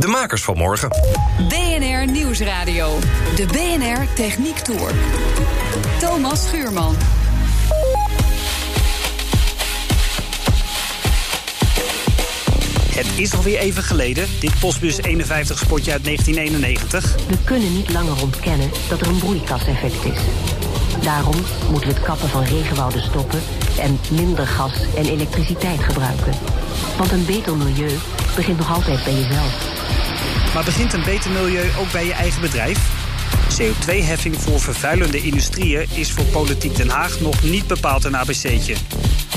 De 0.00 0.06
makers 0.06 0.42
van 0.42 0.56
morgen. 0.56 0.88
BNR 1.48 2.10
Nieuwsradio. 2.10 2.98
De 3.36 3.46
BNR 3.46 4.14
Techniek 4.14 4.58
Tour. 4.58 4.92
Thomas 5.98 6.46
Schuurman. 6.46 6.94
Het 12.94 13.06
is 13.16 13.34
alweer 13.34 13.58
even 13.58 13.82
geleden, 13.82 14.26
dit 14.40 14.58
Postbus 14.60 14.98
51 15.02 15.58
spotje 15.58 15.92
uit 15.92 16.04
1991. 16.04 17.16
We 17.28 17.36
kunnen 17.44 17.72
niet 17.72 17.92
langer 17.92 18.22
ontkennen 18.22 18.70
dat 18.88 19.00
er 19.00 19.06
een 19.06 19.18
broeikaseffect 19.18 20.04
is. 20.04 20.20
Daarom 21.02 21.36
moeten 21.70 21.88
we 21.88 21.94
het 21.94 22.04
kappen 22.04 22.28
van 22.28 22.44
regenwouden 22.44 23.02
stoppen 23.02 23.40
en 23.78 24.00
minder 24.10 24.46
gas 24.46 24.72
en 24.96 25.04
elektriciteit 25.04 25.80
gebruiken. 25.82 26.32
Want 26.98 27.12
een 27.12 27.24
beter 27.24 27.56
milieu 27.56 27.98
begint 28.36 28.58
nog 28.58 28.72
altijd 28.72 29.04
bij 29.04 29.14
jezelf. 29.14 29.79
Maar 30.54 30.64
begint 30.64 30.92
een 30.92 31.04
beter 31.04 31.30
milieu 31.30 31.70
ook 31.78 31.92
bij 31.92 32.06
je 32.06 32.12
eigen 32.12 32.40
bedrijf? 32.40 32.78
CO2-heffing 33.60 34.36
voor 34.36 34.60
vervuilende 34.60 35.22
industrieën 35.22 35.86
is 35.94 36.12
voor 36.12 36.24
Politiek 36.24 36.76
Den 36.76 36.88
Haag 36.88 37.20
nog 37.20 37.42
niet 37.42 37.66
bepaald 37.66 38.04
een 38.04 38.16
ABC'tje. 38.16 38.74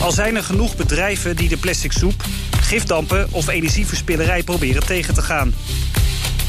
Al 0.01 0.11
zijn 0.11 0.35
er 0.35 0.43
genoeg 0.43 0.75
bedrijven 0.75 1.35
die 1.35 1.49
de 1.49 1.57
plastic 1.57 1.91
soep, 1.91 2.23
gifdampen 2.61 3.27
of 3.31 3.47
energieverspillerij 3.47 4.43
proberen 4.43 4.85
tegen 4.85 5.13
te 5.13 5.21
gaan. 5.21 5.53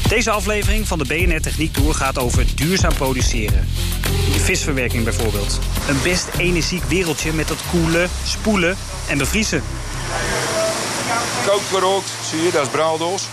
Deze 0.07 0.31
aflevering 0.31 0.87
van 0.87 0.97
de 0.97 1.05
BNR 1.05 1.41
Techniek 1.41 1.73
Tour 1.73 1.93
gaat 1.93 2.17
over 2.17 2.45
duurzaam 2.55 2.93
produceren. 2.93 3.67
De 4.33 4.39
visverwerking 4.39 5.03
bijvoorbeeld. 5.03 5.59
Een 5.87 6.01
best 6.03 6.27
energiek 6.37 6.83
wereldje 6.83 7.33
met 7.33 7.47
dat 7.47 7.61
koelen, 7.71 8.09
spoelen 8.25 8.77
en 9.07 9.17
bevriezen. 9.17 9.63
Koud 11.45 11.61
gerookt, 11.71 12.09
zie 12.29 12.41
je, 12.41 12.51
dat 12.51 12.65
is 12.65 12.71
braaldoos. 12.71 13.27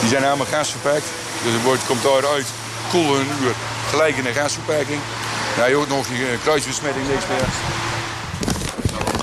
Die 0.00 0.08
zijn 0.08 0.22
helemaal 0.22 0.46
gasverpakt. 0.46 1.04
Dus 1.42 1.52
het 1.52 1.62
wordt, 1.62 1.86
komt 1.86 2.02
daaruit, 2.02 2.46
koelen 2.90 3.20
een 3.20 3.28
uur, 3.42 3.54
gelijk 3.90 4.16
in 4.16 4.26
een 4.26 4.34
gasverpakking. 4.34 5.00
Nou, 5.56 5.68
je 5.68 5.74
hoort 5.74 5.88
nog 5.88 6.08
je 6.08 6.38
kruisbesmetting, 6.42 7.08
niks 7.08 7.26
meer. 7.26 7.48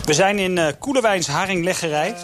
We 0.06 0.14
zijn 0.14 0.40
in 0.40 0.58
uh, 0.58 0.68
Koelewijns 0.80 1.28
Haringleggerij 1.28 2.16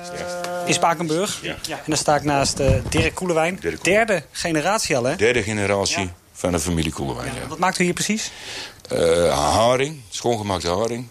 in 0.65 0.73
Spakenburg. 0.73 1.39
Ja. 1.41 1.55
En 1.67 1.83
daar 1.85 1.97
sta 1.97 2.15
ik 2.15 2.23
naast 2.23 2.59
uh, 2.59 2.71
Dirk 2.89 3.15
Koelewijn. 3.15 3.57
Dirk 3.61 3.83
Derde 3.83 4.23
generatie 4.31 4.97
al, 4.97 5.03
hè? 5.03 5.15
Derde 5.15 5.43
generatie 5.43 6.09
van 6.33 6.51
de 6.51 6.59
familie 6.59 6.91
Koelewijn, 6.91 7.33
ja. 7.33 7.47
Wat 7.47 7.57
maakt 7.57 7.79
u 7.79 7.83
hier 7.83 7.93
precies? 7.93 8.31
Eh, 8.89 9.53
haring, 9.55 10.01
schoongemaakte 10.09 10.69
haring. 10.69 11.07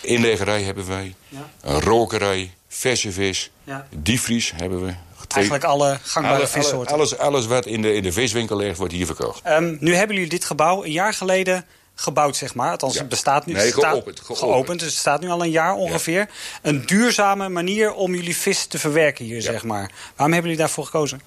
Inleggerij 0.00 0.62
hebben 0.62 0.88
wij. 0.88 1.14
Een 1.60 1.80
rokerij, 1.80 2.54
verse 2.68 3.12
vis. 3.12 3.50
Ja. 3.64 3.86
Diepvries 3.90 4.52
hebben 4.56 4.84
we. 4.84 4.92
Eigenlijk 5.34 5.64
alle 5.64 5.98
gangbare 6.02 6.36
Alle- 6.36 6.46
vissoorten. 6.46 6.94
Alles, 6.94 7.18
alles 7.18 7.46
wat 7.46 7.66
in 7.66 7.82
de, 7.82 7.92
in 7.94 8.02
de 8.02 8.12
viswinkel 8.12 8.56
ligt, 8.56 8.78
wordt 8.78 8.92
hier 8.92 9.06
verkocht. 9.06 9.40
Ehm, 9.42 9.76
nu 9.80 9.94
hebben 9.94 10.16
jullie 10.16 10.30
dit 10.30 10.44
gebouw 10.44 10.84
een 10.84 10.92
jaar 10.92 11.14
geleden 11.14 11.66
gebouwd, 11.94 12.36
zeg 12.36 12.54
maar. 12.54 12.70
Althans, 12.70 12.94
Ja. 12.94 13.00
het 13.00 13.08
bestaat 13.08 13.46
nu. 13.46 13.52
Nee, 13.52 13.72
geopend, 13.72 14.20
geopend. 14.24 14.80
dus 14.80 14.88
het 14.88 14.98
staat 14.98 15.20
nu 15.20 15.28
al 15.28 15.42
een 15.42 15.50
jaar 15.50 15.74
ongeveer. 15.74 16.28
Een 16.62 16.86
duurzame 16.86 17.48
manier 17.48 17.92
om 17.92 18.14
jullie 18.14 18.36
vis 18.36 18.66
te 18.66 18.78
verwerken 18.78 19.24
hier, 19.24 19.42
zeg 19.42 19.62
maar. 19.64 19.90
Waarom 20.16 20.32
hebben 20.34 20.50
jullie 20.50 20.56
daarvoor 20.56 20.84
gekozen? 20.84 21.20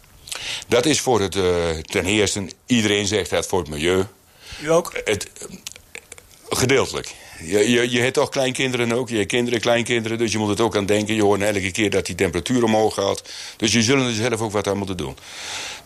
Dat 0.68 0.86
is 0.86 1.02
voor 1.02 1.22
het, 1.22 1.36
eh, 1.36 1.70
ten 1.70 2.06
eerste, 2.06 2.48
iedereen 2.66 3.08
zegt 3.08 3.30
dat 3.30 3.46
voor 3.48 3.60
het 3.60 3.70
milieu. 3.70 4.06
U 4.62 4.72
ook? 4.72 4.92
Het, 5.04 5.28
eh, 5.42 5.48
gedeeltelijk. 6.50 7.14
Je, 7.46 7.70
je, 7.72 7.92
je 7.92 8.00
hebt 8.00 8.14
toch 8.14 8.30
kleinkinderen 8.30 8.92
ook, 8.92 9.10
je 9.10 9.16
hebt 9.16 9.28
kinderen, 9.28 9.60
kleinkinderen... 9.60 10.18
dus 10.18 10.32
je 10.32 10.38
moet 10.38 10.50
het 10.50 10.62
ook 10.62 10.76
aan 10.78 10.86
denken. 10.86 11.16
Je 11.16 11.24
hoort 11.24 11.42
elke 11.42 11.72
keer 11.72 11.90
dat 11.90 12.06
die 12.06 12.16
temperatuur 12.16 12.64
omhoog 12.64 12.94
gaat. 12.94 13.22
Dus 13.58 13.74
je 13.74 13.82
zullen 13.84 14.08
er 14.08 14.14
zelf 14.14 14.42
ook 14.42 14.52
wat 14.52 14.68
aan 14.68 14.78
moeten 14.78 14.98
doen. 14.98 15.18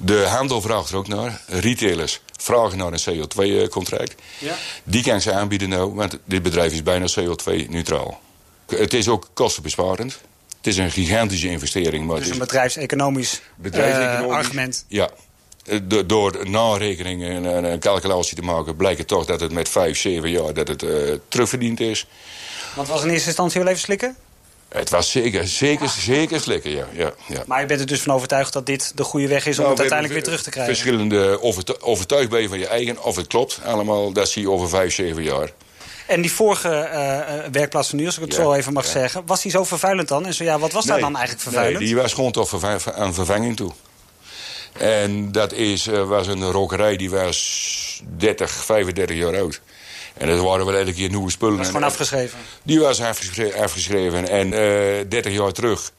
De 0.03 0.25
handel 0.27 0.61
vraagt 0.61 0.89
er 0.89 0.95
ook 0.95 1.07
naar. 1.07 1.41
Retailers 1.47 2.21
vragen 2.37 2.77
naar 2.77 2.91
een 2.93 2.99
CO2-contract. 2.99 4.15
Ja. 4.39 4.55
Die 4.83 5.03
kan 5.03 5.21
ze 5.21 5.31
aanbieden 5.33 5.69
nou, 5.69 5.93
want 5.93 6.17
dit 6.25 6.43
bedrijf 6.43 6.73
is 6.73 6.83
bijna 6.83 7.05
CO2-neutraal. 7.19 8.19
Het 8.67 8.93
is 8.93 9.07
ook 9.07 9.29
kostenbesparend. 9.33 10.19
Het 10.57 10.67
is 10.67 10.77
een 10.77 10.91
gigantische 10.91 11.49
investering. 11.49 12.05
Maar 12.05 12.15
Dus 12.15 12.25
het 12.25 12.35
een 12.35 12.41
is 12.41 12.47
bedrijfseconomisch, 12.47 13.41
bedrijfseconomisch- 13.55 14.29
eh, 14.31 14.37
argument. 14.37 14.85
Ja. 14.87 15.09
Do- 15.83 16.05
Door 16.05 16.49
narekeningen 16.49 17.45
en 17.45 17.63
een, 17.63 17.79
calculatie 17.79 18.35
te 18.35 18.41
maken... 18.41 18.75
blijkt 18.75 18.99
het 18.99 19.07
toch 19.07 19.25
dat 19.25 19.39
het 19.39 19.51
met 19.51 19.69
vijf, 19.69 19.97
zeven 19.97 20.29
jaar 20.29 20.53
dat 20.53 20.67
het, 20.67 20.83
eh, 20.83 20.89
terugverdiend 21.27 21.79
is. 21.79 22.07
Want 22.75 22.87
was 22.87 23.03
in 23.03 23.09
eerste 23.09 23.27
instantie 23.27 23.59
wel 23.61 23.69
even 23.69 23.81
slikken? 23.81 24.15
Het 24.69 24.89
was 24.89 25.11
zeker, 25.11 25.47
zeker, 25.47 25.89
zeker 25.89 26.39
slikken, 26.39 26.71
ja. 26.71 26.87
ja, 26.93 27.13
ja. 27.27 27.43
Maar 27.45 27.59
je 27.59 27.65
bent 27.65 27.79
er 27.79 27.85
dus 27.85 28.01
van 28.01 28.13
overtuigd 28.13 28.53
dat 28.53 28.65
dit 28.65 28.91
de 28.95 29.03
goede 29.03 29.27
weg 29.27 29.45
is 29.45 29.57
om 29.57 29.63
Nou, 29.63 29.69
het 29.69 29.79
uiteindelijk 29.79 30.13
weer 30.19 30.23
terug 30.27 30.43
te 30.43 30.49
krijgen. 30.49 30.75
Verschillende 30.75 31.41
overtu- 31.41 31.75
overtuigd 31.79 32.29
ben 32.29 32.41
je 32.41 32.47
van 32.47 32.59
je 32.59 32.67
eigen, 32.67 33.03
of 33.03 33.15
het 33.15 33.27
klopt. 33.27 33.59
Allemaal, 33.65 34.11
dat 34.11 34.29
zie 34.29 34.41
je 34.41 34.49
over 34.49 34.69
vijf, 34.69 34.93
zeven 34.93 35.23
jaar. 35.23 35.51
En 36.07 36.21
die 36.21 36.31
vorige 36.31 36.69
eh, 36.69 37.17
eh, 37.19 37.51
werkplaats 37.51 37.89
van 37.89 37.99
nu, 37.99 38.05
als 38.05 38.15
ik 38.15 38.21
het 38.21 38.35
Ja, 38.35 38.41
zo 38.41 38.53
even 38.53 38.73
mag 38.73 38.85
ja. 38.85 38.91
zeggen... 38.91 39.23
was 39.25 39.41
die 39.41 39.51
zo 39.51 39.63
vervuilend 39.63 40.07
dan? 40.07 40.25
En 40.25 40.33
zo 40.33 40.43
ja, 40.43 40.59
wat 40.59 40.71
was 40.71 40.85
daar 40.85 40.99
dan 40.99 41.15
eigenlijk 41.15 41.43
vervuilend? 41.43 41.77
Nee, 41.79 41.87
die 41.87 41.95
was 41.95 42.13
gewoon 42.13 42.31
toch 42.31 42.63
aan 42.95 43.13
vervanging 43.13 43.55
toe. 43.55 43.71
En 44.79 45.31
dat 45.31 45.53
is, 45.53 45.87
eh, 45.87 46.07
was 46.07 46.27
een 46.27 46.51
rokerij 46.51 46.95
die 46.97 47.09
was 47.09 48.01
30, 48.17 48.51
35 48.51 49.15
jaar 49.17 49.37
oud. 49.37 49.61
En 50.13 50.27
dat 50.27 50.39
waren 50.39 50.65
wel 50.65 50.75
elke 50.75 50.93
keer 50.93 51.09
nieuwe 51.09 51.31
spullen. 51.31 51.53
Dat 51.57 51.61
is 51.65 51.67
En- 51.67 51.73
gewoon 51.73 51.89
afgeschreven. 51.89 52.39
Die 52.63 52.79
was 52.79 53.01
afgeschre- 53.01 53.53
afgeschreven. 53.61 54.27
En 54.29 54.53
eh 54.53 55.05
30 55.09 55.33
jaar 55.33 55.51
terug 55.51 55.91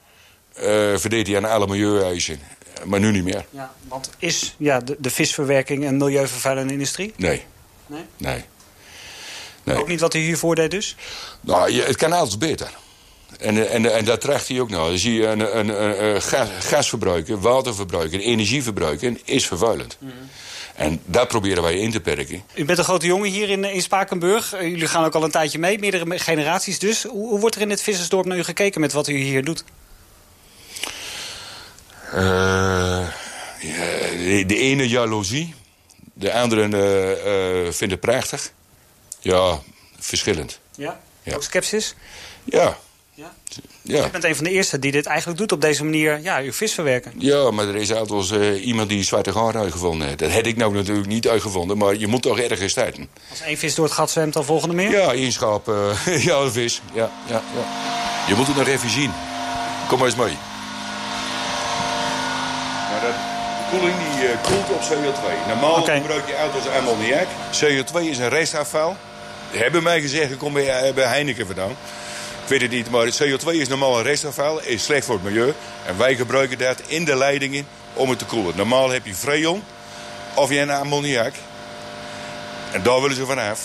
eh 0.54 0.64
verdeed 0.96 1.26
hij 1.26 1.36
aan 1.36 1.44
alle 1.44 1.66
milieueisen. 1.66 2.40
Maar 2.84 3.00
nu 3.00 3.10
niet 3.10 3.24
meer. 3.24 3.44
Ja, 3.50 3.72
want 3.88 4.10
is 4.18 4.54
ja, 4.58 4.80
de, 4.80 4.96
de 4.98 5.10
visverwerking 5.10 5.86
een 5.86 5.96
milieuvervuilende 5.96 6.72
industrie? 6.72 7.12
Nee. 7.16 7.44
Nee? 7.86 8.02
Nee. 8.16 8.44
nee. 9.64 9.76
Ook 9.76 9.88
niet 9.88 10.00
wat 10.00 10.14
u 10.14 10.18
hiervoor 10.18 10.54
deed 10.54 10.70
dus? 10.70 10.96
Nou, 11.40 11.72
het 11.72 11.96
kan 11.96 12.12
altijd 12.12 12.38
beter. 12.38 12.70
En, 13.38 13.56
eh, 13.56 13.74
en, 13.74 13.94
en 13.94 14.04
dat 14.04 14.20
tracht 14.20 14.48
hij 14.48 14.60
ook 14.60 14.70
nou. 14.70 14.88
Dan 14.88 14.98
zie 14.98 15.12
je 15.12 15.26
een, 15.26 15.58
een, 15.58 15.68
een, 15.68 16.04
een 16.04 16.22
gas, 16.22 16.48
gasverbruiken, 16.60 17.40
waterverbruiken, 17.40 18.20
energieverbruiken 18.20 19.18
is 19.24 19.46
vervuilend. 19.46 19.96
Mhm. 19.98 20.12
En 20.74 21.00
dat 21.04 21.28
proberen 21.28 21.62
wij 21.62 21.78
in 21.78 21.90
te 21.90 22.00
perken. 22.00 22.42
U 22.54 22.64
bent 22.64 22.78
een 22.78 22.84
grote 22.84 23.06
jongen 23.06 23.30
hier 23.30 23.50
in, 23.50 23.64
in 23.64 23.82
Spakenburg. 23.82 24.52
Eh, 24.52 24.68
Jullie 24.68 24.86
gaan 24.86 25.04
ook 25.04 25.14
al 25.14 25.24
een 25.24 25.30
tijdje 25.30 25.58
mee, 25.58 25.78
meerdere 25.78 26.18
generaties 26.18 26.78
dus. 26.78 27.02
Hoe, 27.02 27.28
hoe 27.28 27.40
wordt 27.40 27.56
er 27.56 27.62
in 27.62 27.70
het 27.70 27.82
vissersdorp 27.82 28.26
naar 28.26 28.38
u 28.38 28.44
gekeken 28.44 28.80
met 28.80 28.92
wat 28.92 29.08
u 29.08 29.16
hier 29.16 29.44
doet? 29.44 29.64
Eh, 32.12 33.08
ja, 33.60 33.86
de, 34.10 34.44
de 34.46 34.56
ene 34.56 34.88
jaloezie, 34.88 35.54
de 36.12 36.32
andere 36.32 36.62
eh, 36.62 37.72
vindt 37.72 37.92
het 37.92 38.00
prachtig. 38.00 38.52
Ja, 39.20 39.60
verschillend. 39.98 40.60
Ja? 40.76 41.00
Ja. 41.22 41.34
Ook 41.34 41.42
sceptisch? 41.42 41.94
Ja. 42.44 42.78
Ja. 43.18 43.32
Ja. 43.82 44.06
U 44.06 44.10
bent 44.10 44.24
een 44.24 44.34
van 44.34 44.44
de 44.44 44.50
eerste 44.50 44.78
die 44.78 44.92
dit 44.92 45.06
eigenlijk 45.06 45.38
doet 45.38 45.52
op 45.52 45.60
deze 45.60 45.84
manier. 45.84 46.20
Ja, 46.22 46.38
uw 46.40 46.52
vis 46.52 46.72
verwerken. 46.72 47.12
Ja, 47.18 47.50
maar 47.50 47.68
er 47.68 47.76
is 47.76 47.92
altijd 47.92 48.30
uh, 48.30 48.66
iemand 48.66 48.88
die 48.88 49.02
zwarte 49.02 49.32
gaar 49.32 49.56
uitgevonden 49.56 50.06
heeft. 50.06 50.18
Dat 50.18 50.32
heb 50.32 50.46
ik 50.46 50.56
nou 50.56 50.74
natuurlijk 50.74 51.06
niet 51.06 51.28
uitgevonden, 51.28 51.78
maar 51.78 51.96
je 51.96 52.06
moet 52.06 52.22
toch 52.22 52.38
ergens 52.38 52.72
starten. 52.72 53.08
Als 53.30 53.40
één 53.40 53.56
vis 53.56 53.74
door 53.74 53.84
het 53.84 53.94
gat 53.94 54.10
zwemt, 54.10 54.32
dan 54.32 54.44
volgende 54.44 54.74
meer? 54.74 54.90
Ja, 54.90 55.12
één 55.12 55.32
schap, 55.32 55.68
uh, 55.68 55.74
ja, 56.28 56.36
een 56.36 56.52
vis. 56.52 56.80
Ja, 56.92 57.10
ja, 57.26 57.42
ja. 57.54 57.64
Je 58.28 58.34
moet 58.34 58.46
het 58.46 58.56
nog 58.56 58.66
even 58.66 58.90
zien. 58.90 59.10
Kom 59.88 59.98
maar 59.98 60.06
eens 60.06 60.16
mee. 60.16 60.36
Nou, 62.90 63.00
dat, 63.02 63.14
de 63.58 63.66
koeling 63.70 63.96
die 63.98 64.28
uh, 64.28 64.42
koelt 64.42 64.70
op 64.70 64.80
CO2. 64.80 65.48
Normaal 65.48 65.82
gebruik 65.82 66.26
je 66.28 66.34
uit 66.34 66.54
als 66.54 66.68
ammoniak. 66.68 67.26
CO2 67.52 68.08
is 68.10 68.18
een 68.18 68.28
restafval. 68.28 68.96
Hebben 69.50 69.82
mij 69.82 70.00
gezegd, 70.00 70.30
ik 70.30 70.38
kom 70.38 70.52
bij, 70.52 70.94
bij 70.94 71.06
Heineken 71.06 71.46
vandaan. 71.46 71.76
Ik 72.48 72.54
weet 72.54 72.62
het 72.62 72.78
niet, 72.78 72.90
maar 72.90 73.04
het 73.04 73.22
CO2 73.22 73.46
is 73.50 73.68
normaal 73.68 73.98
een 73.98 74.02
restafval, 74.02 74.60
is 74.62 74.84
slecht 74.84 75.04
voor 75.04 75.14
het 75.14 75.24
milieu. 75.24 75.54
En 75.86 75.98
wij 75.98 76.16
gebruiken 76.16 76.58
dat 76.58 76.80
in 76.86 77.04
de 77.04 77.16
leidingen 77.16 77.66
om 77.94 78.10
het 78.10 78.18
te 78.18 78.24
koelen. 78.24 78.56
Normaal 78.56 78.90
heb 78.90 79.06
je 79.06 79.14
freon 79.14 79.62
of 80.34 80.50
je 80.50 80.58
een 80.58 80.70
ammoniak. 80.70 81.34
En 82.72 82.82
daar 82.82 83.00
willen 83.00 83.16
ze 83.16 83.26
vanaf. 83.26 83.60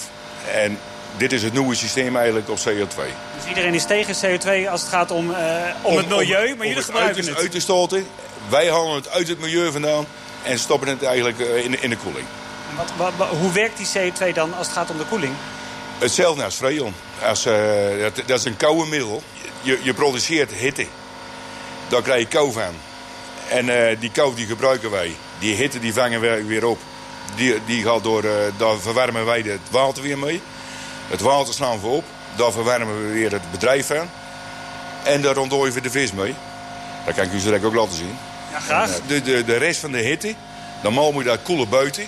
En 0.53 0.79
dit 1.17 1.31
is 1.31 1.43
het 1.43 1.53
nieuwe 1.53 1.75
systeem 1.75 2.15
eigenlijk 2.15 2.49
op 2.49 2.57
CO2. 2.57 2.95
Dus 3.35 3.47
iedereen 3.47 3.73
is 3.73 3.85
tegen 3.85 4.15
CO2 4.15 4.69
als 4.69 4.81
het 4.81 4.89
gaat 4.89 5.11
om, 5.11 5.29
uh, 5.29 5.37
om, 5.81 5.97
het 5.97 6.09
milieu, 6.09 6.55
maar 6.55 6.67
jullie 6.67 6.75
het 6.75 6.85
gebruiken 6.85 7.15
uit, 7.15 7.27
het. 7.27 7.37
uit 7.37 7.51
te 7.51 7.59
stoten. 7.59 8.05
Wij 8.49 8.69
halen 8.69 8.95
het 8.95 9.09
uit 9.09 9.27
het 9.27 9.39
milieu 9.39 9.71
vandaan 9.71 10.05
en 10.43 10.59
stoppen 10.59 10.87
het 10.87 11.03
eigenlijk 11.03 11.39
uh, 11.39 11.63
in, 11.63 11.81
in 11.81 11.89
de 11.89 11.97
koeling. 11.97 12.25
Wat, 12.77 13.13
wat, 13.17 13.27
hoe 13.27 13.51
werkt 13.51 13.77
die 13.77 13.87
CO2 13.87 14.33
dan 14.33 14.53
als 14.53 14.67
het 14.67 14.75
gaat 14.75 14.89
om 14.89 14.97
de 14.97 15.05
koeling? 15.05 15.33
Hetzelfde 16.03 16.43
als 16.43 16.55
freon. 16.55 16.93
Als, 17.25 17.45
uh, 17.45 17.53
dat, 17.99 18.27
dat, 18.27 18.39
is 18.39 18.45
een 18.45 18.57
koude 18.57 18.85
middel. 18.85 19.23
Je, 19.61 19.79
je 19.83 19.93
produceert 19.93 20.51
hitte. 20.51 20.85
Daar 21.87 22.01
krijg 22.01 22.19
je 22.19 22.27
kou 22.27 22.51
van. 22.51 22.75
En 23.49 23.67
uh, 23.67 23.99
die 23.99 24.11
kou 24.11 24.35
die 24.35 24.45
gebruiken 24.45 24.91
wij. 24.91 25.15
Die 25.39 25.55
hitte 25.55 25.79
die 25.79 25.93
vangen 25.93 26.19
we 26.19 26.43
weer 26.45 26.65
op. 26.65 26.79
Die, 27.35 27.59
die 27.65 27.83
gaat 27.83 28.03
door, 28.03 28.23
uh, 28.23 28.31
daar 28.57 28.77
verwarmen 28.79 29.25
wij 29.25 29.39
het 29.39 29.59
water 29.69 30.03
weer 30.03 30.17
mee. 30.17 30.41
Het 31.07 31.21
water 31.21 31.53
slaan 31.53 31.81
we 31.81 31.87
op. 31.87 32.03
Daar 32.35 32.51
verwarmen 32.51 33.07
we 33.07 33.13
weer 33.13 33.31
het 33.31 33.51
bedrijf 33.51 33.87
van. 33.87 34.09
En 35.03 35.21
daar 35.21 35.37
ontdooien 35.37 35.73
we 35.73 35.81
de 35.81 35.91
vis 35.91 36.11
mee. 36.11 36.35
Dat 37.05 37.15
kan 37.15 37.23
ik 37.23 37.33
u 37.33 37.39
zo 37.39 37.45
direct 37.45 37.65
ook 37.65 37.75
laten 37.75 37.95
zien. 37.95 38.17
Ja, 38.51 38.59
graag. 38.59 38.95
En, 38.95 39.01
de, 39.07 39.21
de, 39.21 39.43
de 39.43 39.57
rest 39.57 39.79
van 39.79 39.91
de 39.91 39.97
hitte, 39.97 40.35
normaal 40.81 41.11
moet 41.11 41.23
je 41.23 41.29
dat 41.29 41.43
koelen 41.43 41.69
buiten. 41.69 42.07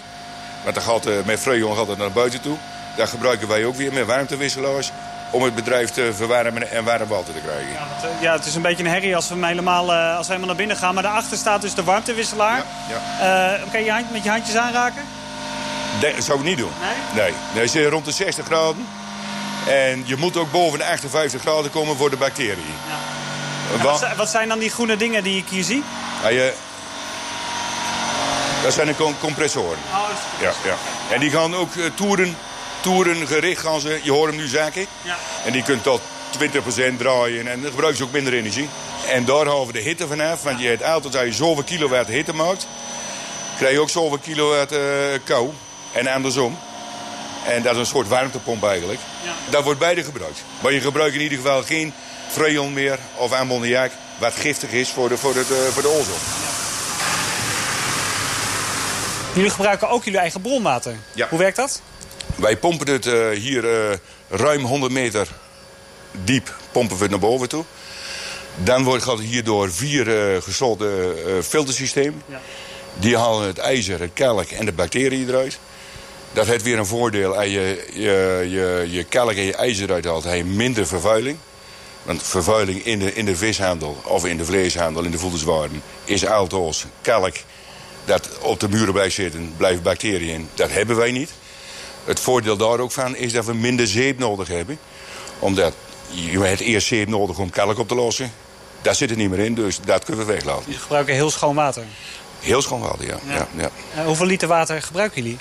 Want 0.63 0.75
dan 0.75 0.83
gaat, 0.83 1.25
met 1.25 1.39
freon 1.39 1.75
gaat 1.75 1.87
het 1.87 1.97
naar 1.97 2.11
buiten 2.11 2.41
toe. 2.41 2.57
Daar 2.95 3.07
gebruiken 3.07 3.47
wij 3.47 3.65
ook 3.65 3.75
weer 3.75 3.93
met 3.93 4.05
warmtewisselaars 4.05 4.91
om 5.29 5.43
het 5.43 5.55
bedrijf 5.55 5.89
te 5.89 6.13
verwarmen 6.13 6.71
en 6.71 6.83
warm 6.83 7.07
water 7.07 7.33
te 7.33 7.39
krijgen. 7.39 7.71
Ja, 7.71 7.87
want, 8.01 8.21
ja, 8.21 8.33
het 8.33 8.45
is 8.45 8.55
een 8.55 8.61
beetje 8.61 8.83
een 8.83 8.89
herrie 8.89 9.15
als 9.15 9.29
we, 9.29 9.45
helemaal, 9.45 9.93
uh, 9.93 10.17
als 10.17 10.27
we 10.27 10.33
helemaal 10.33 10.47
naar 10.47 10.65
binnen 10.65 10.77
gaan. 10.77 10.93
Maar 10.93 11.03
daarachter 11.03 11.37
staat 11.37 11.61
dus 11.61 11.73
de 11.73 11.83
warmtewisselaar. 11.83 12.63
Ja, 12.89 13.25
ja. 13.25 13.57
Uh, 13.57 13.71
kan 13.71 13.83
je 13.83 13.91
hand, 13.91 14.11
met 14.11 14.23
je 14.23 14.29
handjes 14.29 14.55
aanraken? 14.55 15.01
Dat 15.99 16.23
zou 16.23 16.39
ik 16.39 16.45
niet 16.45 16.57
doen. 16.57 16.71
Nee? 16.81 17.23
Nee. 17.23 17.33
nee 17.53 17.67
zit 17.67 17.89
rond 17.89 18.05
de 18.05 18.11
60 18.11 18.45
graden. 18.45 18.87
En 19.67 20.03
je 20.05 20.15
moet 20.15 20.37
ook 20.37 20.51
boven 20.51 20.79
de 20.79 20.85
58 20.85 21.41
graden 21.41 21.71
komen 21.71 21.97
voor 21.97 22.09
de 22.09 22.17
bacteriën. 22.17 22.75
Ja. 22.87 23.83
Wat, 23.83 24.15
wat, 24.15 24.29
zijn 24.29 24.47
dan 24.47 24.59
die 24.59 24.69
groene 24.69 24.97
dingen 24.97 25.23
die 25.23 25.37
ik 25.37 25.49
hier 25.49 25.63
zie? 25.63 25.83
Ja, 26.21 26.29
je, 26.29 26.53
dat 28.63 28.73
zijn 28.73 28.87
de 28.87 29.13
compressoren. 29.19 29.77
Oh, 29.91 30.09
ja, 30.41 30.51
ja. 30.63 30.75
En 31.13 31.19
die 31.19 31.31
gaan 31.31 31.55
ook 31.55 31.71
toeren 31.95 32.37
toeren 32.85 33.27
gericht 33.27 33.61
gaan 33.61 33.79
ze, 33.79 33.99
je 34.03 34.11
hoort 34.11 34.29
hem 34.29 34.39
nu 34.39 34.47
zakken. 34.47 34.85
Ja. 35.01 35.17
En 35.45 35.51
die 35.51 35.63
kunt 35.63 35.83
tot 35.83 36.01
20% 36.01 36.97
draaien 36.97 37.47
en 37.47 37.61
dan 37.61 37.69
gebruiken 37.69 37.97
ze 37.97 38.03
ook 38.03 38.11
minder 38.11 38.33
energie. 38.33 38.69
En 39.07 39.25
daar 39.25 39.45
halen 39.45 39.67
we 39.67 39.73
de 39.73 39.79
hitte 39.79 40.07
vanaf, 40.07 40.43
want 40.43 40.59
je 40.59 40.67
hebt 40.67 40.83
altijd 40.83 41.15
als 41.15 41.25
je 41.25 41.33
zoveel 41.33 41.63
kilowatt 41.63 42.07
hitte 42.07 42.33
maakt, 42.33 42.67
krijg 43.57 43.73
je 43.73 43.79
ook 43.79 43.89
zoveel 43.89 44.17
kilowatt 44.17 44.73
uh, 44.73 44.79
kou. 45.23 45.49
En 45.91 46.07
andersom. 46.07 46.57
En 47.45 47.61
dat 47.61 47.73
is 47.73 47.79
een 47.79 47.85
soort 47.85 48.07
warmtepomp 48.07 48.63
eigenlijk. 48.63 48.99
Ja. 49.23 49.31
Dat 49.49 49.63
wordt 49.63 49.79
beide 49.79 50.03
gebruikt. 50.03 50.43
Maar 50.59 50.71
je 50.71 50.81
gebruikt 50.81 51.15
in 51.15 51.21
ieder 51.21 51.37
geval 51.37 51.63
geen 51.63 51.93
freon 52.27 52.73
meer 52.73 52.99
of 53.15 53.31
ammoniak, 53.31 53.91
wat 54.17 54.33
giftig 54.33 54.71
is 54.71 54.89
voor 54.89 55.09
de, 55.09 55.17
voor 55.17 55.33
de 55.33 55.69
voor 55.71 55.81
de 55.81 55.89
ozon. 55.89 56.19
Jullie 59.33 59.49
gebruiken 59.49 59.89
ook 59.89 60.03
jullie 60.03 60.19
eigen 60.19 60.41
bronwater. 60.41 60.95
Ja. 61.13 61.27
Hoe 61.29 61.39
werkt 61.39 61.55
dat? 61.55 61.81
Wij 62.35 62.57
pompen 62.57 62.87
het 62.87 63.05
uh, 63.05 63.29
hier 63.29 63.63
uh, 63.63 63.97
ruim 64.29 64.63
100 64.63 64.91
meter 64.91 65.27
diep 66.23 66.55
pompen 66.71 66.95
we 66.95 67.01
het 67.01 67.11
naar 67.11 67.19
boven 67.19 67.49
toe. 67.49 67.63
Dan 68.63 68.83
wordt, 68.83 69.03
gaat 69.03 69.17
het 69.17 69.27
hier 69.27 69.43
door 69.43 69.71
vier 69.71 70.07
uh, 70.07 70.41
gesloten 70.41 71.15
filtersystemen. 71.43 72.21
Ja. 72.25 72.41
Die 72.93 73.17
halen 73.17 73.47
het 73.47 73.57
ijzer, 73.57 73.99
het 73.99 74.11
kalk 74.13 74.49
en 74.49 74.65
de 74.65 74.71
bacteriën 74.71 75.29
eruit. 75.29 75.59
Dat 76.33 76.47
heeft 76.47 76.63
weer 76.63 76.77
een 76.77 76.85
voordeel. 76.85 77.35
Als 77.35 77.45
je 77.45 77.87
je, 77.93 78.47
je, 78.49 78.87
je 78.89 79.03
kalk 79.03 79.31
en 79.31 79.43
je 79.43 79.55
ijzer 79.55 79.83
eruit 79.83 80.05
haalt, 80.05 80.23
heb 80.23 80.35
je 80.35 80.43
minder 80.43 80.87
vervuiling. 80.87 81.37
Want 82.03 82.23
vervuiling 82.23 82.85
in 82.85 82.99
de, 82.99 83.13
in 83.13 83.25
de 83.25 83.35
vishandel 83.35 84.01
of 84.03 84.25
in 84.25 84.37
de 84.37 84.45
vleeshandel, 84.45 85.03
in 85.03 85.11
de 85.11 85.19
voedingswaarden... 85.19 85.81
is 86.05 86.25
altoos 86.25 86.85
kalk 87.01 87.35
dat 88.05 88.29
op 88.39 88.59
de 88.59 88.69
muren 88.69 88.93
blijft 88.93 89.15
zitten, 89.15 89.53
blijven 89.57 89.83
bacteriën 89.83 90.33
in. 90.33 90.49
Dat 90.53 90.71
hebben 90.71 90.95
wij 90.95 91.11
niet. 91.11 91.31
Het 92.05 92.19
voordeel 92.19 92.57
daar 92.57 92.79
ook 92.79 92.91
van 92.91 93.15
is 93.15 93.31
dat 93.31 93.45
we 93.45 93.53
minder 93.53 93.87
zeep 93.87 94.19
nodig 94.19 94.47
hebben. 94.47 94.79
Omdat 95.39 95.73
je 96.09 96.39
hebt 96.39 96.59
eerst 96.59 96.87
zeep 96.87 97.07
nodig 97.07 97.37
om 97.37 97.49
kalk 97.49 97.77
op 97.77 97.87
te 97.87 97.95
lossen. 97.95 98.31
Daar 98.81 98.95
zit 98.95 99.09
er 99.09 99.17
niet 99.17 99.29
meer 99.29 99.39
in, 99.39 99.55
dus 99.55 99.79
dat 99.85 100.05
kunnen 100.05 100.25
we 100.25 100.33
weglaten. 100.33 100.63
Jullie 100.65 100.79
gebruiken 100.79 101.13
heel 101.13 101.31
schoon 101.31 101.55
water? 101.55 101.83
Heel 102.39 102.61
schoon 102.61 102.81
water, 102.81 103.05
ja. 103.05 103.19
Ja. 103.27 103.33
ja, 103.33 103.47
ja. 103.55 103.69
Uh, 103.97 104.05
hoeveel 104.05 104.25
liter 104.25 104.47
water 104.47 104.81
gebruiken 104.81 105.23
jullie? 105.23 105.39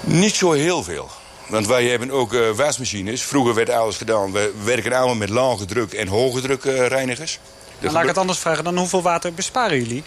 Niet 0.00 0.34
zo 0.34 0.52
heel 0.52 0.82
veel. 0.82 1.08
Want 1.46 1.66
wij 1.66 1.86
hebben 1.86 2.10
ook 2.10 2.32
uh, 2.32 2.50
wasmachines. 2.50 3.22
Vroeger 3.22 3.54
werd 3.54 3.70
alles 3.70 3.96
gedaan. 3.96 4.32
We 4.32 4.52
werken 4.64 4.92
allemaal 4.92 5.14
met 5.14 5.28
lage 5.28 5.64
druk 5.64 5.92
en 5.92 6.08
hoge 6.08 6.40
druk 6.40 6.64
uh, 6.64 6.86
reinigers. 6.86 7.38
Dan 7.78 7.92
laat 7.92 8.02
ik 8.02 8.08
het 8.08 8.18
anders 8.18 8.38
vragen. 8.38 8.64
Dan 8.64 8.78
hoeveel 8.78 9.02
water 9.02 9.34
besparen 9.34 9.78
jullie? 9.78 10.04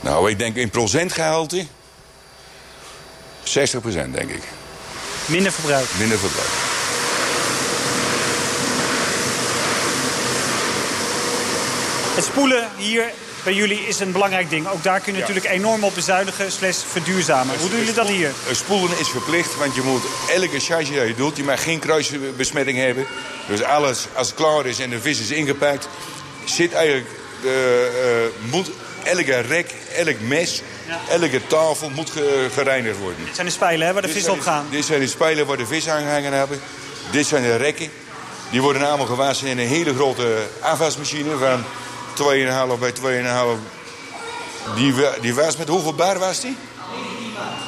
Nou, 0.00 0.30
ik 0.30 0.38
denk 0.38 0.56
in 0.56 0.70
procentgehalte 0.70 1.66
60% 3.44 4.10
denk 4.10 4.30
ik. 4.30 4.42
Minder 5.26 5.52
verbruik? 5.52 5.86
Minder 5.98 6.18
verbruik. 6.18 6.48
Het 12.14 12.24
spoelen 12.24 12.68
hier 12.76 13.04
bij 13.44 13.52
jullie 13.52 13.86
is 13.86 14.00
een 14.00 14.12
belangrijk 14.12 14.50
ding. 14.50 14.68
Ook 14.68 14.82
daar 14.82 15.00
kun 15.00 15.12
je 15.12 15.18
Ja. 15.18 15.26
natuurlijk 15.26 15.54
enorm 15.54 15.84
op 15.84 15.94
bezuinigen 15.94 16.52
slash 16.52 16.76
verduurzamen. 16.86 17.58
Hoe 17.58 17.68
doen 17.68 17.78
jullie 17.78 17.94
dat 17.94 18.08
hier? 18.08 18.30
Een 18.48 18.56
Spoelen 18.56 18.98
is 18.98 19.08
verplicht, 19.08 19.56
want 19.56 19.74
je 19.74 19.80
moet 19.82 20.02
elke 20.34 20.60
charge 20.60 20.94
dat 20.94 21.06
je 21.06 21.14
doet... 21.14 21.34
die 21.34 21.44
mag 21.44 21.62
geen 21.62 21.78
kruisbesmetting 21.78 22.78
hebben. 22.78 23.06
Dus 23.48 23.62
alles, 23.62 24.06
als 24.14 24.26
het 24.26 24.36
klaar 24.36 24.66
is 24.66 24.78
en 24.78 24.90
de 24.90 25.00
vis 25.00 25.20
is 25.20 25.30
ingepakt... 25.30 25.88
zit 26.44 26.72
eigenlijk... 26.72 27.06
De, 27.42 28.30
uh, 28.44 28.50
moet 28.50 28.70
elke 29.04 29.40
rek, 29.40 29.74
elk 29.96 30.20
mes. 30.20 30.62
Elke 31.08 31.46
tafel 31.46 31.90
moet 31.90 32.10
ge- 32.10 32.48
gereinigd 32.54 32.98
worden. 32.98 33.24
Dit 33.24 33.34
zijn 33.34 33.46
de 33.46 33.52
spijlen 33.52 33.86
hè, 33.86 33.92
waar 33.92 34.02
de 34.02 34.12
Dit 34.12 34.22
zijn 34.22 34.36
op 34.36 34.40
gaan. 34.42 34.66
Dit 34.70 34.84
zijn 34.84 35.00
de 35.00 35.06
spijlen 35.08 35.46
waar 35.46 35.56
de 35.56 35.66
vis 35.66 35.88
aangehangen 35.88 36.32
hebben. 36.32 36.60
Dit 37.10 37.26
zijn 37.26 37.42
de 37.42 37.56
rekken. 37.56 37.90
Die 38.50 38.62
worden 38.62 38.82
allemaal 38.88 39.06
gewassen 39.06 39.46
in 39.46 39.58
een 39.58 39.66
hele 39.66 39.94
grote 39.94 40.46
afwasmachine 40.60 41.36
van 41.36 41.64
2,5 42.14 42.78
bij 42.78 42.92
2,5. 42.92 43.60
Die, 44.76 44.94
die 45.20 45.34
was 45.34 45.56
met 45.56 45.68
hoeveel 45.68 45.94
bar 45.94 46.18
was 46.18 46.40
die? 46.40 46.56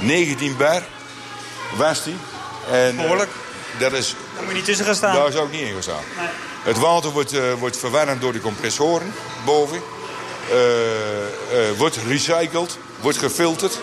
19 0.01 0.57
bar 0.57 0.83
was 1.77 2.05
die. 2.05 2.17
En, 2.71 2.91
eh, 2.91 2.97
Behoorlijk. 3.03 3.31
dat 3.79 3.93
is, 3.93 4.15
Daar 4.35 4.43
moet 4.43 4.49
je 4.51 4.57
niet 4.57 4.65
tussen 4.65 4.85
gaan 4.85 4.95
staan. 4.95 5.15
daar 5.15 5.33
zou 5.33 5.47
ik 5.47 5.53
niet 5.53 5.61
in 5.61 5.73
gaan 5.73 5.83
staan. 5.83 6.03
Nee. 6.19 6.27
Het 6.63 6.79
water 6.79 7.11
wordt, 7.11 7.33
eh, 7.33 7.53
wordt 7.59 7.77
verwarmd 7.77 8.21
door 8.21 8.33
de 8.33 8.41
compressoren 8.41 9.15
boven. 9.45 9.83
Eh, 10.51 10.57
wordt 11.77 11.97
recycled, 12.09 12.79
wordt 13.03 13.19
gefilterd. 13.19 13.79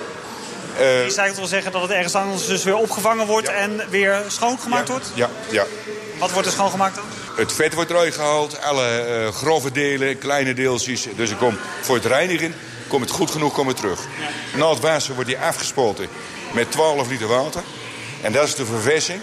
Eh, 0.78 1.04
Recycled 1.04 1.36
wil 1.36 1.48
zeggen 1.48 1.72
dat 1.72 1.82
het 1.82 1.92
ergens 1.92 2.16
anders 2.16 2.46
dus 2.46 2.64
weer 2.64 2.76
opgevangen 2.78 3.26
wordt 3.26 3.48
Ja. 3.48 3.54
en 3.54 3.82
weer 3.90 4.24
schoongemaakt 4.28 4.88
ja, 4.88 4.94
wordt? 4.94 5.12
Ja, 5.14 5.30
ja. 5.50 5.66
Wat 6.18 6.32
wordt 6.32 6.48
er 6.48 6.54
schoongemaakt 6.54 6.96
dan? 6.96 7.04
Het 7.36 7.54
vet 7.54 7.74
wordt 7.74 7.90
eruit 7.90 8.14
gehaald, 8.14 8.62
alle 8.62 8.88
eh, 8.88 9.28
grove 9.34 9.72
delen, 9.72 10.18
kleine 10.18 10.54
deeltjes. 10.54 11.08
Dus 11.16 11.30
er 11.30 11.36
komt, 11.36 11.58
voor 11.82 11.96
het 11.96 12.06
reinigen 12.06 12.56
komt 12.88 13.02
het 13.02 13.12
goed 13.12 13.32
genoeg 13.32 13.54
komt 13.54 13.68
het 13.68 13.78
terug. 13.78 14.00
Na 14.56 14.70
het 14.70 14.80
wassen 14.80 15.14
wordt 15.14 15.30
die 15.30 15.40
afgespoten 15.40 16.08
met 16.54 16.72
12 16.72 17.08
liter 17.08 17.28
water. 17.28 17.62
En 18.22 18.32
dat 18.32 18.48
is 18.48 18.56
de 18.56 18.66
verversing 18.66 19.22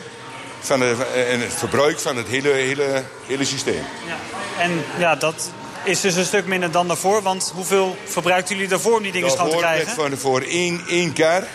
van 0.60 0.80
de, 0.80 0.96
en 1.30 1.40
het 1.40 1.54
verbruik 1.54 1.98
van 2.00 2.16
het 2.16 2.28
hele, 2.28 2.48
hele, 2.48 3.02
hele 3.26 3.44
systeem. 3.44 3.84
Ja. 4.06 4.16
En 4.62 4.84
ja, 4.98 5.14
dat 5.14 5.50
is 5.86 6.00
dus 6.00 6.14
een 6.14 6.24
stuk 6.24 6.46
minder 6.46 6.70
dan 6.70 6.86
daarvoor. 6.88 7.22
Want 7.22 7.52
hoeveel 7.54 7.96
verbruikt 8.04 8.48
jullie 8.48 8.68
daarvoor 8.68 8.96
om 8.96 9.02
die 9.02 9.12
dingen 9.12 9.30
schoon 9.30 9.44
te 9.44 9.50
Daarvoor 9.50 9.70
krijgen? 9.70 9.96
werd 9.96 10.20
voor, 10.20 10.30
voor 10.30 10.40
één, 10.40 10.82
één 10.88 11.12
kar 11.12 11.46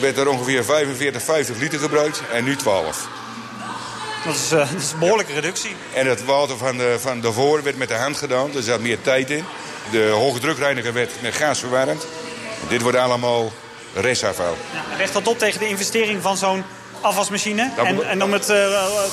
werd 0.00 0.18
er 0.18 0.28
ongeveer 0.28 0.64
45, 0.64 1.22
50 1.22 1.56
liter 1.56 1.78
gebruikt 1.78 2.22
en 2.32 2.44
nu 2.44 2.56
12. 2.56 3.08
Dat 4.24 4.34
is, 4.34 4.52
eh, 4.52 4.58
dat 4.58 4.82
is 4.82 4.92
een 4.92 4.98
behoorlijke 4.98 5.32
reductie. 5.32 5.76
En 5.94 6.06
het 6.06 6.24
water 6.24 6.56
van, 6.56 6.76
de, 6.76 6.96
van 7.00 7.20
daarvoor 7.20 7.62
werd 7.62 7.76
met 7.76 7.88
de 7.88 7.94
hand 7.94 8.16
gedaan, 8.16 8.46
dus 8.46 8.56
er 8.56 8.62
zat 8.62 8.80
meer 8.80 9.00
tijd 9.00 9.30
in. 9.30 9.44
De 9.90 10.08
hoge 10.08 10.38
drukreiniger 10.38 10.92
werd 10.92 11.10
met 11.22 11.34
gas 11.34 11.58
verwarmd. 11.58 12.06
Dit 12.68 12.82
wordt 12.82 12.98
allemaal 12.98 13.52
restafval. 13.94 14.56
Ja, 14.72 14.96
recht 14.96 15.12
dat 15.12 15.26
op 15.26 15.38
tegen 15.38 15.60
de 15.60 15.68
investering 15.68 16.22
van 16.22 16.36
zo'n 16.36 16.64
afwasmachine. 17.00 17.70
Dat 17.76 17.86
En, 17.86 18.02
en 18.08 18.22
om 18.22 18.32
het 18.32 18.48
eh, 18.48 18.56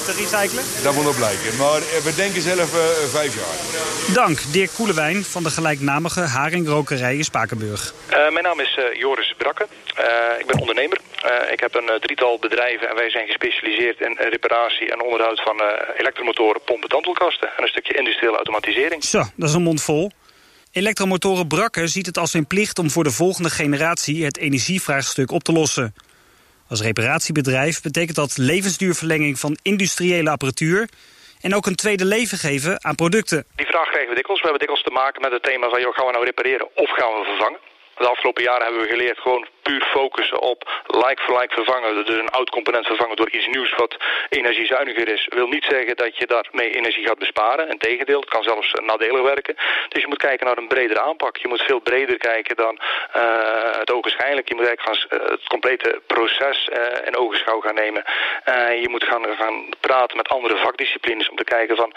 te 0.05 0.13
recyclen. 0.17 0.63
Dat 0.83 0.93
moet 0.93 1.03
nog 1.03 1.15
blijken. 1.15 1.57
Maar 1.57 1.77
eh, 1.77 1.97
we 2.03 2.15
denken 2.15 2.41
zelf 2.41 2.73
eh, 2.73 3.09
vijf 3.09 3.35
jaar. 3.35 4.13
Dank, 4.13 4.39
Dirk 4.51 4.69
Koelewijn 4.75 5.23
van 5.23 5.43
de 5.43 5.49
gelijknamige 5.49 6.19
Haringrokerij 6.21 7.15
in 7.15 7.23
Spakenburg. 7.23 7.93
Eh, 8.07 8.29
mijn 8.29 8.43
naam 8.43 8.59
is 8.59 8.77
eh, 8.77 8.99
Joris 8.99 9.33
Brakke. 9.37 9.67
Eh, 9.95 10.39
ik 10.39 10.45
ben 10.45 10.59
ondernemer. 10.59 10.97
Eh, 11.23 11.51
ik 11.51 11.59
heb 11.59 11.75
een 11.75 11.99
drietal 11.99 12.37
bedrijven 12.39 12.89
en 12.89 12.95
wij 12.95 13.09
zijn 13.09 13.27
gespecialiseerd 13.27 13.99
in 14.01 14.17
reparatie 14.29 14.91
en 14.91 15.01
onderhoud 15.03 15.41
van 15.41 15.59
eh, 15.59 15.99
elektromotoren, 15.99 16.61
pompen, 16.65 16.89
tandwielkasten 16.89 17.47
en 17.57 17.63
een 17.63 17.69
stukje 17.69 17.93
industriële 17.97 18.35
automatisering. 18.35 19.03
Zo, 19.03 19.23
dat 19.35 19.49
is 19.49 19.55
een 19.55 19.61
mond 19.61 19.81
vol. 19.81 20.11
Elektromotoren 20.71 21.47
Brakke 21.47 21.87
ziet 21.87 22.05
het 22.05 22.17
als 22.17 22.31
zijn 22.31 22.47
plicht 22.47 22.79
om 22.79 22.89
voor 22.89 23.03
de 23.03 23.11
volgende 23.11 23.49
generatie 23.49 24.25
het 24.25 24.37
energievraagstuk 24.37 25.31
op 25.31 25.43
te 25.43 25.51
lossen. 25.51 25.93
Als 26.69 26.81
reparatiebedrijf 26.81 27.81
betekent 27.81 28.15
dat 28.15 28.37
levensduurverlenging 28.37 29.39
van 29.39 29.57
industriële 29.61 30.29
apparatuur 30.29 30.89
en 31.41 31.55
ook 31.55 31.65
een 31.65 31.75
tweede 31.75 32.05
leven 32.05 32.37
geven 32.37 32.83
aan 32.83 32.95
producten. 32.95 33.45
Die 33.55 33.65
vraag 33.65 33.89
krijgen 33.89 34.09
we 34.09 34.15
dikwijls. 34.15 34.41
We 34.41 34.47
hebben 34.49 34.67
dikwijls 34.67 34.87
te 34.87 34.99
maken 35.01 35.21
met 35.21 35.31
het 35.31 35.43
thema 35.43 35.69
van 35.69 35.81
joh, 35.81 35.93
gaan 35.93 36.05
we 36.05 36.11
nou 36.11 36.25
repareren 36.25 36.67
of 36.75 36.89
gaan 36.89 37.13
we 37.19 37.23
vervangen. 37.25 37.59
De 37.97 38.07
afgelopen 38.07 38.43
jaren 38.43 38.63
hebben 38.65 38.81
we 38.81 38.87
geleerd 38.87 39.19
gewoon 39.19 39.47
puur 39.63 39.81
focussen 39.81 40.39
op 40.39 40.83
like-for-like 40.87 41.53
vervangen, 41.53 42.05
dus 42.05 42.17
een 42.17 42.29
oud 42.29 42.49
component 42.49 42.85
vervangen 42.85 43.15
door 43.15 43.29
iets 43.29 43.47
nieuws 43.47 43.73
wat 43.75 43.97
energiezuiniger 44.29 45.07
is, 45.07 45.27
wil 45.29 45.47
niet 45.47 45.65
zeggen 45.69 45.95
dat 45.95 46.17
je 46.17 46.27
daarmee 46.27 46.75
energie 46.75 47.07
gaat 47.07 47.19
besparen. 47.19 47.69
Integendeel, 47.69 48.19
het 48.19 48.29
kan 48.29 48.43
zelfs 48.43 48.73
nadelig 48.73 49.21
werken. 49.21 49.55
Dus 49.89 50.01
je 50.01 50.07
moet 50.07 50.17
kijken 50.27 50.45
naar 50.45 50.57
een 50.57 50.67
bredere 50.67 51.01
aanpak. 51.01 51.37
Je 51.37 51.47
moet 51.47 51.61
veel 51.61 51.79
breder 51.79 52.17
kijken 52.17 52.55
dan 52.55 52.79
uh, 53.15 53.23
het 53.79 53.91
ogenschijnlijk. 53.91 54.47
Je 54.47 54.55
moet 54.55 54.67
eigenlijk 54.67 55.09
gaan, 55.09 55.19
uh, 55.19 55.29
het 55.29 55.47
complete 55.47 56.01
proces 56.07 56.69
uh, 56.73 57.07
in 57.07 57.17
ogenschouw 57.17 57.59
gaan 57.59 57.75
nemen. 57.75 58.03
je 58.81 58.87
moet 58.89 59.03
gaan, 59.03 59.25
gaan 59.37 59.69
praten 59.79 60.17
met 60.17 60.29
andere 60.29 60.57
vakdisciplines 60.57 61.29
om 61.29 61.35
te 61.35 61.43
kijken 61.43 61.75
van 61.75 61.93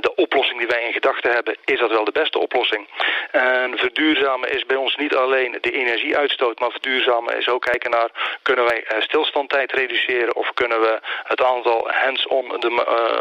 de 0.00 0.14
oplossing 0.14 0.58
die 0.58 0.68
wij 0.68 0.82
in 0.82 0.92
gedachten 0.92 1.32
hebben, 1.32 1.56
is 1.64 1.78
dat 1.78 1.90
wel 1.90 2.04
de 2.04 2.12
beste 2.12 2.38
oplossing? 2.38 2.88
En 3.30 3.78
verduurzamen 3.78 4.52
is 4.52 4.66
bij 4.66 4.76
ons 4.76 4.96
niet 4.96 5.14
alleen 5.14 5.58
de 5.60 5.70
energieuitstoot, 5.70 6.58
maar 6.58 6.70
verduurzamen 6.70 7.03
is 7.36 7.48
ook 7.48 7.62
kijken 7.62 7.90
naar 7.90 8.38
kunnen 8.42 8.64
wij 8.64 8.84
stilstandtijd 8.98 9.72
reduceren 9.72 10.36
of 10.36 10.52
kunnen 10.54 10.80
we 10.80 11.00
het 11.24 11.42
aantal 11.42 11.90
hands-on 11.90 12.50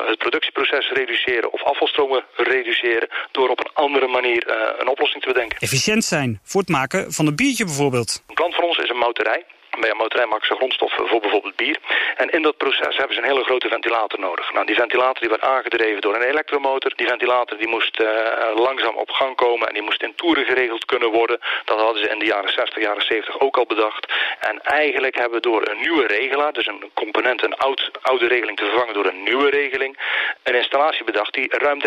het 0.07 0.17
productieproces 0.17 0.91
reduceren 0.91 1.53
of 1.53 1.63
afvalstromen 1.63 2.23
reduceren 2.35 3.09
door 3.31 3.49
op 3.49 3.59
een 3.59 3.71
andere 3.73 4.07
manier 4.07 4.43
een 4.79 4.87
oplossing 4.87 5.23
te 5.23 5.27
bedenken. 5.33 5.57
Efficiënt 5.59 6.03
zijn 6.03 6.39
voor 6.43 6.61
het 6.61 6.69
maken 6.69 7.11
van 7.13 7.27
een 7.27 7.35
biertje 7.35 7.65
bijvoorbeeld. 7.65 8.23
Een 8.27 8.35
klant 8.35 8.55
van 8.55 8.63
ons 8.63 8.77
is 8.77 8.89
een 8.89 8.97
motorij. 8.97 9.45
Bij 9.79 9.89
een 9.89 10.41
ze 10.41 10.55
grondstoffen 10.55 11.07
voor 11.07 11.19
bijvoorbeeld 11.19 11.55
bier. 11.55 11.77
En 12.15 12.29
in 12.29 12.41
dat 12.41 12.57
proces 12.57 12.97
hebben 12.97 13.15
ze 13.15 13.21
een 13.21 13.27
hele 13.27 13.43
grote 13.43 13.67
ventilator 13.67 14.19
nodig. 14.19 14.53
Nou, 14.53 14.65
die 14.65 14.75
ventilator 14.75 15.19
die 15.19 15.29
werd 15.29 15.41
aangedreven 15.41 16.01
door 16.01 16.15
een 16.15 16.21
elektromotor. 16.21 16.91
Die 16.95 17.07
ventilator 17.07 17.57
die 17.57 17.67
moest 17.67 17.99
uh, 17.99 18.07
langzaam 18.55 18.95
op 18.95 19.09
gang 19.09 19.35
komen 19.35 19.67
en 19.67 19.73
die 19.73 19.83
moest 19.83 20.03
in 20.03 20.15
toeren 20.15 20.45
geregeld 20.45 20.85
kunnen 20.85 21.11
worden. 21.11 21.39
Dat 21.65 21.79
hadden 21.79 22.03
ze 22.03 22.09
in 22.09 22.19
de 22.19 22.25
jaren 22.25 22.53
60, 22.53 22.83
jaren 22.83 23.05
70 23.05 23.39
ook 23.39 23.57
al 23.57 23.65
bedacht. 23.65 24.13
En 24.39 24.61
eigenlijk 24.61 25.15
hebben 25.15 25.41
we 25.41 25.49
door 25.49 25.67
een 25.67 25.79
nieuwe 25.79 26.07
regelaar, 26.07 26.53
dus 26.53 26.67
een 26.67 26.91
component, 26.93 27.43
een 27.43 27.57
oud, 27.57 27.91
oude 28.01 28.27
regeling 28.27 28.57
te 28.57 28.65
vervangen 28.65 28.93
door 28.93 29.05
een 29.05 29.23
nieuwe 29.23 29.49
regeling, 29.49 29.97
een 30.43 30.55
installatie 30.55 31.03
bedacht 31.03 31.33
die 31.33 31.57
ruim 31.57 31.79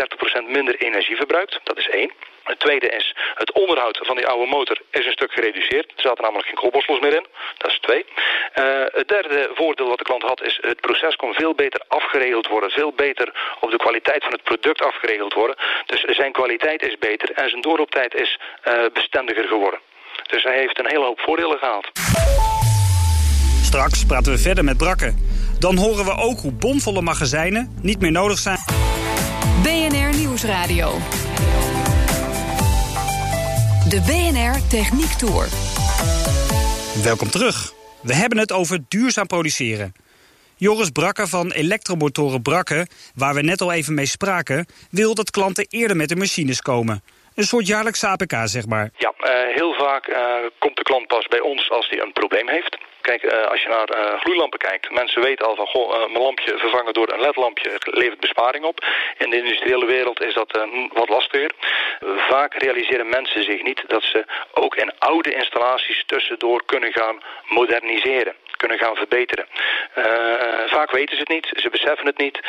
30% 0.43 0.43
minder 0.47 0.75
energie 0.75 1.15
verbruikt. 1.15 1.59
Dat 1.63 1.77
is 1.77 1.89
één. 1.89 2.11
Het 2.47 2.59
tweede 2.59 2.89
is, 2.89 3.15
het 3.35 3.51
onderhoud 3.51 3.99
van 4.01 4.15
die 4.15 4.27
oude 4.27 4.45
motor 4.45 4.77
is 4.91 5.05
een 5.05 5.11
stuk 5.11 5.31
gereduceerd. 5.31 5.91
Er 5.95 6.01
zaten 6.01 6.23
namelijk 6.23 6.47
geen 6.47 6.57
kopboslos 6.57 6.99
meer 6.99 7.13
in. 7.13 7.25
Dat 7.57 7.71
is 7.71 7.76
twee. 7.79 8.05
Uh, 8.05 8.65
het 8.85 9.07
derde 9.07 9.49
voordeel 9.53 9.87
wat 9.87 9.97
de 9.97 10.03
klant 10.03 10.23
had 10.23 10.43
is, 10.43 10.57
het 10.61 10.81
proces 10.81 11.15
kon 11.15 11.33
veel 11.33 11.53
beter 11.55 11.81
afgeregeld 11.87 12.47
worden. 12.47 12.69
Veel 12.69 12.93
beter 12.95 13.33
op 13.59 13.71
de 13.71 13.77
kwaliteit 13.77 14.23
van 14.23 14.31
het 14.31 14.43
product 14.43 14.81
afgeregeld 14.81 15.33
worden. 15.33 15.55
Dus 15.85 16.01
zijn 16.01 16.31
kwaliteit 16.31 16.81
is 16.81 16.97
beter 16.97 17.31
en 17.31 17.49
zijn 17.49 17.61
doorlooptijd 17.61 18.13
is 18.15 18.39
uh, 18.67 18.73
bestendiger 18.93 19.47
geworden. 19.47 19.79
Dus 20.27 20.43
hij 20.43 20.57
heeft 20.57 20.79
een 20.79 20.87
hele 20.87 21.05
hoop 21.05 21.19
voordelen 21.19 21.57
gehad. 21.57 21.91
Straks 23.63 24.05
praten 24.05 24.31
we 24.31 24.37
verder 24.37 24.63
met 24.63 24.77
Brakke. 24.77 25.13
Dan 25.59 25.77
horen 25.77 26.05
we 26.05 26.11
ook 26.11 26.39
hoe 26.39 26.53
bomvolle 26.53 27.01
magazijnen 27.01 27.77
niet 27.81 27.99
meer 27.99 28.11
nodig 28.11 28.37
zijn. 28.37 28.59
BNR 29.63 30.17
Nieuwsradio. 30.17 30.91
De 33.89 34.01
BNR 34.01 34.67
Techniek 34.69 35.11
Tour. 35.11 35.66
Welkom 37.03 37.29
terug. 37.29 37.73
We 38.01 38.13
hebben 38.13 38.37
het 38.37 38.51
over 38.51 38.79
duurzaam 38.87 39.27
produceren. 39.27 39.93
Joris 40.55 40.89
Brakke 40.89 41.27
van 41.27 41.51
Elektromotoren 41.51 42.41
Brakke, 42.41 42.87
waar 43.15 43.33
we 43.33 43.41
net 43.41 43.61
al 43.61 43.71
even 43.71 43.93
mee 43.93 44.05
spraken... 44.05 44.65
wil 44.91 45.15
dat 45.15 45.31
klanten 45.31 45.65
eerder 45.69 45.97
met 45.97 46.09
de 46.09 46.15
machines 46.15 46.61
komen. 46.61 47.03
Een 47.35 47.43
soort 47.43 47.67
jaarlijks 47.67 48.03
APK, 48.03 48.33
zeg 48.43 48.65
maar. 48.65 48.89
Ja, 48.97 49.13
uh, 49.19 49.55
heel 49.55 49.73
vaak 49.73 50.07
uh, 50.07 50.17
komt 50.59 50.75
de 50.75 50.83
klant 50.83 51.07
pas 51.07 51.27
bij 51.27 51.39
ons 51.39 51.69
als 51.69 51.89
hij 51.89 51.99
een 51.99 52.13
probleem 52.13 52.49
heeft. 52.49 52.77
Kijk, 53.09 53.23
uh, 53.23 53.45
als 53.45 53.61
je 53.61 53.69
naar 53.69 53.89
uh, 53.95 54.19
gloeilampen 54.19 54.59
kijkt, 54.59 54.91
mensen 54.91 55.21
weten 55.21 55.45
al 55.45 55.55
van, 55.55 55.67
goh, 55.67 55.93
uh, 55.93 55.99
mijn 55.99 56.23
lampje 56.23 56.57
vervangen 56.57 56.93
door 56.93 57.11
een 57.11 57.19
ledlampje 57.19 57.71
levert 57.79 58.19
besparing 58.19 58.65
op. 58.65 58.85
In 59.17 59.29
de 59.29 59.37
industriële 59.37 59.85
wereld 59.85 60.21
is 60.23 60.33
dat 60.33 60.67
wat 60.93 61.09
lastiger. 61.09 61.51
vaak 62.29 62.53
realiseren 62.53 63.09
mensen 63.09 63.43
zich 63.43 63.63
niet 63.63 63.83
dat 63.87 64.03
ze 64.03 64.25
ook 64.53 64.75
in 64.75 64.91
oude 64.99 65.33
installaties 65.33 66.03
tussendoor 66.05 66.65
kunnen 66.65 66.91
gaan 66.91 67.21
moderniseren 67.43 68.35
kunnen 68.57 68.77
gaan 68.77 68.95
verbeteren. 68.95 69.47
Vaak 70.67 70.91
weten 70.91 71.15
ze 71.15 71.19
het 71.19 71.29
niet, 71.29 71.47
ze 71.55 71.69
beseffen 71.69 72.05
het 72.05 72.17
niet. 72.17 72.39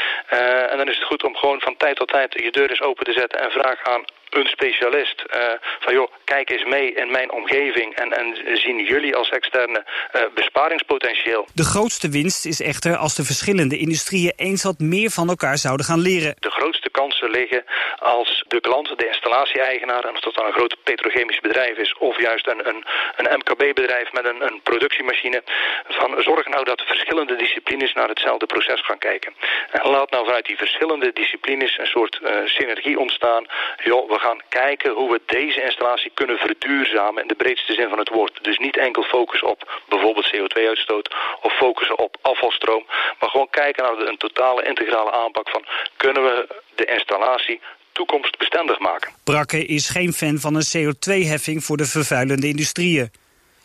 En 0.70 0.76
dan 0.76 0.88
is 0.88 0.96
het 0.96 1.06
goed 1.06 1.24
om 1.24 1.36
gewoon 1.36 1.60
van 1.60 1.76
tijd 1.76 1.96
tot 1.96 2.08
tijd 2.08 2.32
je 2.42 2.50
deur 2.50 2.70
eens 2.70 2.82
open 2.82 3.04
te 3.04 3.12
zetten 3.12 3.40
en 3.40 3.50
vraag 3.50 3.82
aan 3.82 4.04
een 4.30 4.46
specialist. 4.46 5.24
Uh, 5.36 5.42
van 5.80 5.94
joh, 5.94 6.12
kijk 6.24 6.50
eens 6.50 6.64
mee 6.64 6.92
in 6.92 7.10
mijn 7.10 7.32
omgeving 7.32 7.94
en, 7.94 8.12
en 8.12 8.56
zien 8.56 8.84
jullie 8.84 9.16
als 9.16 9.28
externe 9.28 9.84
uh, 10.16 10.22
besparingspotentieel. 10.34 11.46
De 11.54 11.64
grootste 11.64 12.08
winst 12.08 12.46
is 12.46 12.60
echter 12.60 12.96
als 12.96 13.14
de 13.14 13.24
verschillende 13.24 13.78
industrieën 13.78 14.32
eens 14.36 14.62
wat 14.62 14.78
meer 14.78 15.10
van 15.10 15.28
elkaar 15.28 15.58
zouden 15.58 15.86
gaan 15.86 16.00
leren. 16.00 16.34
De 16.38 16.50
grootste 16.50 16.90
kansen 16.90 17.30
liggen 17.30 17.64
als 17.98 18.44
de 18.48 18.60
klant, 18.60 18.98
de 18.98 19.06
installatie-eigenaar, 19.06 20.04
en 20.04 20.14
of 20.14 20.20
dat 20.20 20.34
dan 20.34 20.46
een 20.46 20.52
groot 20.52 20.76
petrochemisch 20.82 21.40
bedrijf 21.40 21.76
is 21.76 21.94
of 21.98 22.20
juist 22.20 22.46
een, 22.46 22.68
een, 22.68 22.84
een 23.16 23.38
MKB-bedrijf 23.38 24.12
met 24.12 24.24
een, 24.24 24.42
een 24.46 24.60
productiemachine, 24.62 25.42
van 25.88 26.22
zorg 26.22 26.48
nou 26.48 26.64
dat 26.64 26.80
verschillende 26.80 27.36
disciplines 27.36 27.92
naar 27.92 28.08
hetzelfde 28.08 28.46
proces 28.46 28.80
gaan 28.80 28.98
kijken. 28.98 29.32
En 29.70 29.90
laat 29.90 30.10
nou 30.10 30.24
vanuit 30.24 30.46
die 30.46 30.56
verschillende 30.56 31.12
disciplines 31.12 31.78
een 31.78 31.86
soort 31.86 32.20
uh, 32.22 32.30
synergie 32.44 32.98
ontstaan. 32.98 33.46
Joh, 33.84 34.08
we 34.18 34.24
gaan 34.24 34.40
kijken 34.48 34.90
hoe 34.92 35.10
we 35.10 35.20
deze 35.26 35.62
installatie 35.62 36.10
kunnen 36.14 36.38
verduurzamen 36.38 37.22
in 37.22 37.28
de 37.28 37.34
breedste 37.42 37.72
zin 37.72 37.88
van 37.88 37.98
het 37.98 38.08
woord. 38.08 38.38
Dus 38.42 38.58
niet 38.58 38.76
enkel 38.76 39.02
focus 39.02 39.42
op 39.42 39.80
bijvoorbeeld 39.88 40.30
CO2-uitstoot 40.34 41.14
of 41.42 41.52
focussen 41.52 41.98
op 41.98 42.16
afvalstroom, 42.20 42.84
maar 43.20 43.30
gewoon 43.30 43.50
kijken 43.50 43.82
naar 43.82 44.08
een 44.08 44.16
totale 44.16 44.62
integrale 44.62 45.12
aanpak 45.12 45.48
van 45.48 45.64
kunnen 45.96 46.22
we 46.22 46.62
de 46.74 46.84
installatie 46.84 47.60
toekomstbestendig 47.92 48.78
maken. 48.78 49.12
Brakke 49.24 49.66
is 49.66 49.88
geen 49.88 50.12
fan 50.12 50.38
van 50.38 50.54
een 50.54 50.68
CO2-heffing 50.76 51.64
voor 51.64 51.76
de 51.76 51.86
vervuilende 51.86 52.48
industrieën. 52.48 53.10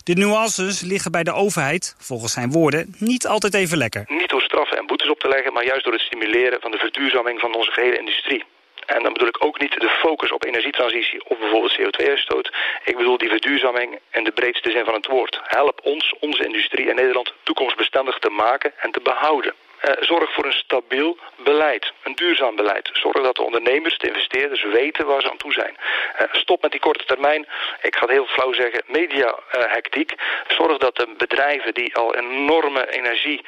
De 0.03 0.13
nuances 0.13 0.81
liggen 0.81 1.11
bij 1.11 1.23
de 1.23 1.33
overheid, 1.33 1.95
volgens 1.99 2.33
zijn 2.33 2.51
woorden, 2.51 2.95
niet 2.97 3.27
altijd 3.27 3.53
even 3.53 3.77
lekker. 3.77 4.05
Niet 4.07 4.29
door 4.29 4.41
straffen 4.41 4.77
en 4.77 4.85
boetes 4.85 5.09
op 5.09 5.19
te 5.19 5.27
leggen, 5.27 5.53
maar 5.53 5.65
juist 5.65 5.83
door 5.83 5.93
het 5.93 6.01
stimuleren 6.01 6.61
van 6.61 6.71
de 6.71 6.77
verduurzaming 6.77 7.39
van 7.39 7.55
onze 7.55 7.71
gehele 7.71 7.97
industrie. 7.97 8.43
En 8.85 9.03
dan 9.03 9.13
bedoel 9.13 9.27
ik 9.27 9.43
ook 9.45 9.59
niet 9.59 9.79
de 9.79 9.89
focus 9.89 10.31
op 10.31 10.45
energietransitie 10.45 11.23
of 11.27 11.37
bijvoorbeeld 11.37 11.79
CO2-uitstoot. 11.79 12.51
Ik 12.83 12.97
bedoel 12.97 13.17
die 13.17 13.29
verduurzaming 13.29 13.99
in 14.11 14.23
de 14.23 14.31
breedste 14.31 14.71
zin 14.71 14.85
van 14.85 14.93
het 14.93 15.07
woord. 15.07 15.39
Help 15.43 15.79
ons, 15.83 16.13
onze 16.19 16.45
industrie 16.45 16.87
in 16.87 16.95
Nederland, 16.95 17.33
toekomstbestendig 17.43 18.19
te 18.19 18.29
maken 18.29 18.73
en 18.77 18.91
te 18.91 18.99
behouden. 18.99 19.53
Uh, 19.87 19.91
zorg 19.99 20.33
voor 20.33 20.45
een 20.45 20.61
stabiel 20.65 21.17
beleid, 21.43 21.93
een 22.03 22.15
duurzaam 22.15 22.55
beleid. 22.55 22.89
Zorg 22.93 23.23
dat 23.23 23.35
de 23.35 23.43
ondernemers, 23.43 23.97
de 23.97 24.07
investeerders 24.07 24.63
weten 24.63 25.05
waar 25.05 25.21
ze 25.21 25.31
aan 25.31 25.37
toe 25.37 25.53
zijn. 25.53 25.75
Uh, 25.77 26.27
stop 26.31 26.61
met 26.61 26.71
die 26.71 26.79
korte 26.79 27.05
termijn, 27.05 27.47
ik 27.81 27.95
ga 27.95 28.01
het 28.01 28.09
heel 28.09 28.25
flauw 28.25 28.53
zeggen, 28.53 28.83
media-hectiek. 28.87 30.11
Uh, 30.11 30.57
Zorg 30.57 30.77
dat 30.77 30.95
de 30.95 31.13
bedrijven 31.17 31.73
die 31.73 31.95
al 31.95 32.15
enorme 32.15 32.91
energie 32.91 33.45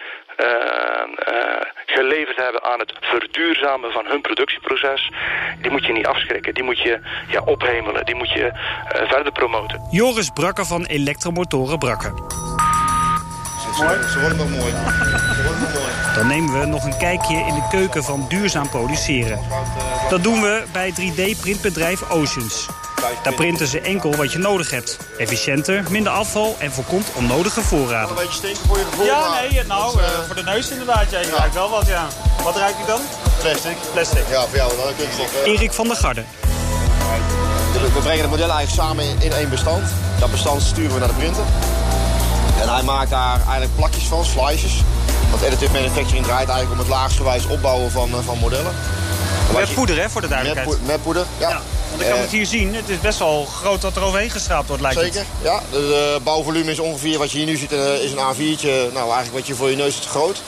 geleverd 1.85 2.35
hebben 2.35 2.63
aan 2.63 2.79
het 2.79 2.93
verduurzamen 3.01 3.91
van 3.91 4.05
hun 4.05 4.21
productieproces, 4.21 5.11
die 5.61 5.71
moet 5.71 5.85
je 5.85 5.93
niet 5.93 6.05
afschrikken. 6.05 6.53
Die 6.53 6.63
moet 6.63 6.79
je 6.79 6.99
ja, 7.27 7.41
ophemelen, 7.45 8.05
die 8.05 8.15
moet 8.15 8.31
je 8.31 8.51
verder 8.87 9.31
promoten. 9.31 9.87
Joris 9.91 10.29
Brakke 10.29 10.65
van 10.65 10.85
Elektromotoren 10.85 11.77
Brakke. 11.77 12.09
Mooi. 13.79 14.03
Ze 14.03 14.19
worden 14.19 14.37
nog 14.37 14.49
mooi. 14.49 14.71
Ze 14.71 15.41
worden 15.43 15.61
nog 15.61 15.73
mooi. 15.73 16.04
Dan 16.15 16.27
nemen 16.27 16.59
we 16.59 16.65
nog 16.65 16.83
een 16.83 16.97
kijkje 16.97 17.35
in 17.35 17.53
de 17.53 17.67
keuken 17.69 18.03
van 18.03 18.25
duurzaam 18.27 18.69
produceren. 18.69 19.39
Dat 20.09 20.23
doen 20.23 20.41
we 20.41 20.63
bij 20.71 20.93
3D-printbedrijf 20.93 22.09
Oceans. 22.09 22.67
Daar 23.23 23.33
printen 23.33 23.67
ze 23.67 23.79
enkel 23.79 24.15
wat 24.15 24.31
je 24.31 24.37
nodig 24.37 24.69
hebt. 24.69 24.97
Efficiënter, 25.17 25.83
minder 25.89 26.11
afval 26.11 26.55
en 26.59 26.71
voorkomt 26.71 27.07
onnodige 27.13 27.61
voorraden. 27.61 28.09
Een 28.09 28.15
beetje 28.15 28.33
stinken 28.33 28.67
voor 28.67 28.77
je 28.77 28.83
gevoel. 28.83 29.05
Ja, 29.05 29.39
nee, 29.41 29.63
nou, 29.63 29.99
uh, 29.99 30.05
voor 30.25 30.35
de 30.35 30.43
neus 30.43 30.69
inderdaad. 30.69 31.11
Ja, 31.11 31.19
je 31.19 31.27
ja. 31.27 31.37
ruikt 31.37 31.53
wel 31.53 31.69
wat, 31.69 31.87
ja. 31.87 32.07
Wat 32.43 32.57
ruik 32.57 32.75
ik 32.79 32.87
dan? 32.87 32.99
Plastic. 33.41 33.77
Plastic. 33.93 34.23
Ja, 34.29 34.41
voor 34.41 34.55
jou 34.55 34.71
dan. 34.75 34.95
Kunststof. 34.97 35.45
Uh... 35.45 35.53
Erik 35.53 35.73
van 35.73 35.87
der 35.87 35.97
Garde. 35.97 36.23
We 37.93 38.01
brengen 38.01 38.23
de 38.23 38.29
modellen 38.29 38.55
eigenlijk 38.55 38.87
samen 38.87 39.05
in 39.21 39.31
één 39.31 39.49
bestand. 39.49 39.83
Dat 40.19 40.31
bestand 40.31 40.61
sturen 40.61 40.93
we 40.93 40.99
naar 40.99 41.07
de 41.07 41.13
printer. 41.13 41.43
En 42.61 42.69
hij 42.73 42.83
maakt 42.83 43.09
daar 43.09 43.35
eigenlijk 43.35 43.75
plakjes 43.75 44.03
van, 44.03 44.25
slices. 44.25 44.83
Want 45.35 45.47
additive 45.47 45.73
manufacturing 45.73 46.25
draait 46.25 46.49
eigenlijk 46.49 46.71
om 46.71 46.87
het 46.87 46.87
laagsgewijs 46.87 47.45
opbouwen 47.47 47.91
van, 47.91 48.09
uh, 48.09 48.15
van 48.25 48.37
modellen. 48.37 48.75
Met 49.53 49.73
poeder, 49.73 50.01
hè, 50.01 50.09
voor 50.09 50.21
de 50.21 50.27
duidelijkheid. 50.27 50.69
Met, 50.69 50.87
met 50.87 51.03
poeder, 51.03 51.25
ja. 51.37 51.49
ja. 51.49 51.61
Want 51.89 52.01
ik 52.01 52.09
kan 52.09 52.19
het 52.19 52.31
hier 52.31 52.45
zien, 52.45 52.75
het 52.75 52.89
is 52.89 52.99
best 52.99 53.19
wel 53.19 53.45
groot 53.45 53.81
dat 53.81 53.95
er 53.95 54.03
overheen 54.03 54.29
gestraapt 54.29 54.67
wordt, 54.67 54.81
lijkt 54.81 54.99
Zeker, 54.99 55.19
het. 55.19 55.27
ja. 55.41 55.61
De, 55.71 55.77
de, 55.77 56.19
bouwvolume 56.23 56.71
is 56.71 56.79
ongeveer, 56.79 57.17
wat 57.17 57.31
je 57.31 57.37
hier 57.37 57.47
nu 57.47 57.55
ziet, 57.55 57.71
uh, 57.71 58.03
is 58.03 58.11
een 58.11 58.17
A4'tje. 58.17 58.93
Nou, 58.93 59.05
eigenlijk 59.05 59.31
wat 59.33 59.47
je 59.47 59.55
voor 59.55 59.69
je 59.69 59.75
neus 59.75 59.93
is 59.93 59.99
te 59.99 60.07
groot. 60.07 60.41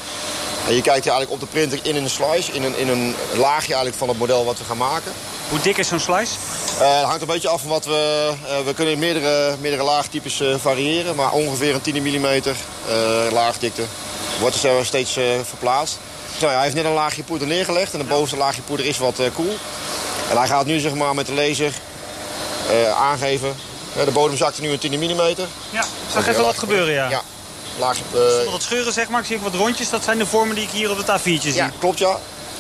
En 0.68 0.74
je 0.76 0.82
kijkt 0.82 1.04
hier 1.04 1.14
eigenlijk 1.14 1.32
op 1.32 1.40
de 1.40 1.58
printer 1.58 1.80
in 1.82 1.96
een 1.96 2.10
slice, 2.10 2.52
in 2.52 2.64
een, 2.64 2.78
in 2.78 2.88
een 2.88 3.16
laagje 3.34 3.74
eigenlijk 3.74 3.98
van 3.98 4.08
het 4.08 4.18
model 4.18 4.46
wat 4.46 4.58
we 4.58 4.64
gaan 4.64 4.78
maken. 4.78 5.12
Hoe 5.50 5.60
dik 5.60 5.78
is 5.78 5.88
zo'n 5.88 6.00
slice? 6.00 6.34
Uh, 6.80 6.98
het 6.98 7.06
hangt 7.06 7.22
een 7.22 7.28
beetje 7.28 7.50
af 7.50 7.62
van 7.62 7.70
wat 7.70 7.86
we... 7.86 8.32
Uh, 8.44 8.66
we 8.66 8.74
kunnen 8.74 9.00
meerdere, 9.00 9.56
meerdere 9.60 9.84
laagtypes 9.84 10.42
uh, 10.42 10.56
variëren. 10.58 11.16
Maar 11.16 11.32
ongeveer 11.32 11.74
een 11.74 11.82
10 11.82 12.04
mm 12.04 12.42
laagdikte 13.32 13.84
wordt 14.40 14.64
er 14.64 14.86
steeds 14.86 15.20
verplaatst. 15.44 15.98
Nou, 16.40 16.52
ja, 16.52 16.56
hij 16.56 16.64
heeft 16.64 16.76
net 16.76 16.86
een 16.86 16.92
laagje 16.92 17.24
poeder 17.24 17.48
neergelegd. 17.48 17.94
En 17.94 18.00
de 18.00 18.06
bovenste 18.06 18.38
laagje 18.38 18.62
poeder 18.62 18.86
is 18.86 18.98
wat 18.98 19.20
koel. 19.34 19.58
En 20.30 20.38
hij 20.38 20.48
gaat 20.48 20.66
nu 20.66 20.80
zeg 20.80 20.94
maar, 20.94 21.16
met 21.16 21.26
de 21.26 21.34
laser 21.34 21.74
aangeven. 22.96 23.56
de 24.06 24.12
bodem 24.12 24.38
zakt 24.38 24.62
nu 24.62 24.70
een 24.70 24.80
10 24.80 25.00
mm. 25.00 25.22
Ja, 25.70 25.86
zag 26.12 26.28
even 26.28 26.44
wat 26.44 26.58
gebeuren, 26.58 26.94
ja. 26.94 27.10
ja. 27.10 27.22
Laagje, 27.80 28.04
Zonder 28.12 28.52
wat 28.52 28.62
scheuren, 28.62 28.94
zeg 28.94 29.10
maar. 29.10 29.20
Ik 29.20 29.26
zie 29.26 29.36
ook 29.36 29.44
wat 29.44 29.54
rondjes. 29.54 29.90
Dat 29.90 30.04
zijn 30.04 30.18
de 30.18 30.26
vormen 30.26 30.56
die 30.56 30.64
ik 30.64 30.70
hier 30.70 30.92
op 30.92 30.98
het 30.98 31.20
A4'tje 31.20 31.24
zie. 31.24 31.54
Ja, 31.54 31.72
klopt, 31.80 32.00
ja. 32.00 32.18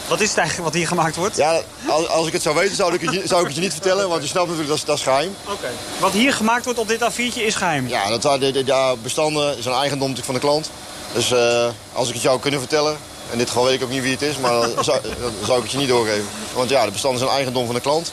Wat 0.07 0.21
is 0.21 0.29
het 0.29 0.37
eigenlijk 0.37 0.67
wat 0.69 0.77
hier 0.77 0.87
gemaakt 0.87 1.15
wordt? 1.15 1.35
Ja, 1.35 1.61
als, 1.87 2.07
als 2.07 2.27
ik 2.27 2.33
het 2.33 2.41
zou 2.41 2.55
weten 2.55 2.75
zou 2.75 2.93
ik 2.93 3.01
het, 3.01 3.27
zou 3.27 3.41
ik 3.41 3.47
het 3.47 3.55
je 3.55 3.61
niet 3.61 3.71
vertellen, 3.71 4.09
want 4.09 4.21
je 4.21 4.27
snapt 4.27 4.47
natuurlijk 4.47 4.77
dat, 4.77 4.87
dat 4.87 4.97
is 4.97 5.03
geheim. 5.03 5.35
Oké. 5.45 5.69
Wat 5.99 6.11
hier 6.11 6.33
gemaakt 6.33 6.65
wordt 6.65 6.79
op 6.79 6.87
dit 6.87 6.99
A4'tje 7.01 7.41
is 7.41 7.55
geheim? 7.55 7.87
Ja, 7.87 8.17
dat 8.17 8.39
de, 8.39 8.63
de 8.63 8.95
bestanden 9.01 9.63
zijn 9.63 9.75
eigendom 9.75 10.15
van 10.23 10.33
de 10.33 10.39
klant. 10.39 10.69
Dus 11.13 11.31
uh, 11.31 11.67
als 11.93 12.07
ik 12.07 12.13
het 12.13 12.23
jou 12.23 12.39
kunnen 12.39 12.59
vertellen, 12.59 12.97
in 13.31 13.37
dit 13.37 13.47
geval 13.47 13.63
weet 13.63 13.73
ik 13.73 13.83
ook 13.83 13.89
niet 13.89 14.01
wie 14.01 14.11
het 14.11 14.21
is, 14.21 14.37
maar 14.37 14.51
dan 14.51 14.83
zou, 14.83 15.01
dan 15.01 15.31
zou 15.45 15.57
ik 15.57 15.63
het 15.63 15.71
je 15.71 15.77
niet 15.77 15.87
doorgeven. 15.87 16.27
Want 16.53 16.69
ja, 16.69 16.85
de 16.85 16.91
bestanden 16.91 17.19
zijn 17.19 17.31
eigendom 17.31 17.65
van 17.65 17.75
de 17.75 17.81
klant. 17.81 18.11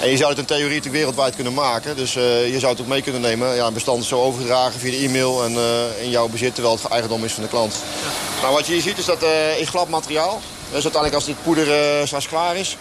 En 0.00 0.10
je 0.10 0.16
zou 0.16 0.30
het 0.30 0.38
in 0.38 0.44
theorie 0.44 0.66
natuurlijk 0.66 0.94
wereldwijd 0.94 1.34
kunnen 1.34 1.54
maken. 1.54 1.96
Dus 1.96 2.16
uh, 2.16 2.52
je 2.52 2.58
zou 2.58 2.72
het 2.72 2.80
ook 2.80 2.86
mee 2.86 3.02
kunnen 3.02 3.20
nemen. 3.20 3.54
Ja, 3.54 3.66
een 3.66 3.72
bestand 3.72 4.02
is 4.02 4.08
zo 4.08 4.20
overgedragen 4.20 4.80
via 4.80 4.90
de 4.90 4.96
e-mail 4.96 5.44
en 5.44 5.52
uh, 5.52 6.02
in 6.02 6.10
jouw 6.10 6.28
bezit, 6.28 6.54
terwijl 6.54 6.76
het 6.76 6.90
eigendom 6.90 7.24
is 7.24 7.32
van 7.32 7.42
de 7.42 7.48
klant. 7.48 7.74
Ja. 7.74 8.42
Nou, 8.42 8.54
wat 8.54 8.66
je 8.66 8.72
hier 8.72 8.82
ziet 8.82 8.98
is 8.98 9.04
dat 9.04 9.22
uh, 9.22 9.66
glad 9.66 9.88
materiaal. 9.88 10.40
Dus 10.64 10.82
uiteindelijk 10.82 11.14
als 11.14 11.24
dit 11.24 11.42
poeder 11.42 11.66
straks 12.06 12.28
klaar 12.28 12.56
is, 12.56 12.76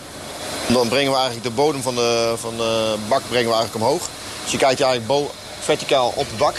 dan 0.67 0.87
brengen 0.87 1.11
we 1.11 1.17
eigenlijk 1.17 1.47
de 1.47 1.53
bodem 1.53 1.81
van 1.81 1.95
de, 1.95 2.33
van 2.37 2.57
de 2.57 2.95
bak 3.07 3.21
brengen 3.29 3.49
we 3.49 3.55
eigenlijk 3.55 3.85
omhoog. 3.85 4.09
Dus 4.43 4.51
je 4.51 4.57
kijkt 4.57 4.81
eigenlijk 4.81 5.31
verticaal 5.59 6.13
op 6.15 6.29
de 6.29 6.35
bak. 6.35 6.55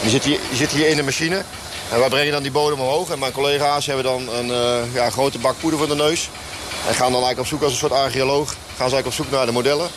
Die 0.00 0.10
zit, 0.10 0.24
hier, 0.24 0.38
die 0.48 0.58
zit 0.58 0.70
hier 0.70 0.88
in 0.88 0.96
de 0.96 1.02
machine. 1.02 1.42
En 1.94 2.00
wij 2.00 2.08
brengen 2.08 2.32
dan 2.32 2.42
die 2.42 2.52
bodem 2.52 2.80
omhoog. 2.80 3.10
En 3.10 3.18
mijn 3.18 3.32
collega's 3.32 3.86
hebben 3.86 4.04
dan 4.04 4.28
een 4.28 4.48
uh, 4.48 4.94
ja, 4.94 5.10
grote 5.10 5.38
bak 5.38 5.54
poeder 5.60 5.78
voor 5.78 5.88
de 5.88 5.94
neus. 5.94 6.28
En 6.86 6.94
gaan 6.94 7.12
dan 7.12 7.22
eigenlijk 7.22 7.38
op 7.38 7.46
zoek 7.46 7.62
als 7.62 7.72
een 7.72 7.78
soort 7.78 7.92
archeoloog. 7.92 8.48
Gaan 8.48 8.56
ze 8.66 8.94
eigenlijk 8.94 9.06
op 9.06 9.12
zoek 9.12 9.30
naar 9.30 9.46
de 9.46 9.52
modellen. 9.52 9.88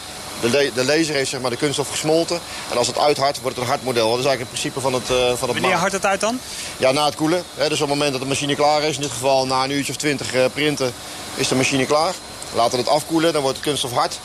De, 0.41 0.71
de 0.73 0.85
laser 0.85 1.15
heeft 1.15 1.29
zeg 1.29 1.41
maar, 1.41 1.49
de 1.49 1.57
kunststof 1.57 1.89
gesmolten. 1.89 2.39
En 2.71 2.77
als 2.77 2.87
het 2.87 2.97
uithardt, 2.97 3.41
wordt 3.41 3.55
het 3.55 3.65
een 3.65 3.71
hard 3.71 3.83
model. 3.83 4.09
Dat 4.09 4.19
is 4.19 4.25
eigenlijk 4.25 4.39
het 4.39 4.61
principe 4.61 4.79
van 4.79 4.93
het, 4.93 5.09
uh, 5.09 5.37
van 5.37 5.49
het 5.49 5.59
Wanneer 5.59 5.77
hardt 5.77 5.93
het 5.93 6.05
uit 6.05 6.19
dan? 6.19 6.39
Ja, 6.77 6.91
na 6.91 7.05
het 7.05 7.15
koelen. 7.15 7.43
Hè, 7.55 7.69
dus 7.69 7.81
op 7.81 7.89
het 7.89 7.97
moment 7.97 8.11
dat 8.11 8.21
de 8.21 8.27
machine 8.27 8.55
klaar 8.55 8.83
is, 8.83 8.95
in 8.95 9.01
dit 9.01 9.11
geval 9.11 9.45
na 9.45 9.63
een 9.63 9.71
uurtje 9.71 9.91
of 9.91 9.97
twintig 9.97 10.35
uh, 10.35 10.45
printen, 10.53 10.93
is 11.35 11.47
de 11.47 11.55
machine 11.55 11.85
klaar. 11.85 12.13
Laten 12.53 12.71
we 12.71 12.77
het 12.77 12.93
afkoelen, 12.93 13.33
dan 13.33 13.41
wordt 13.41 13.57
de 13.57 13.63
kunststof 13.63 13.91
hard. 13.91 14.19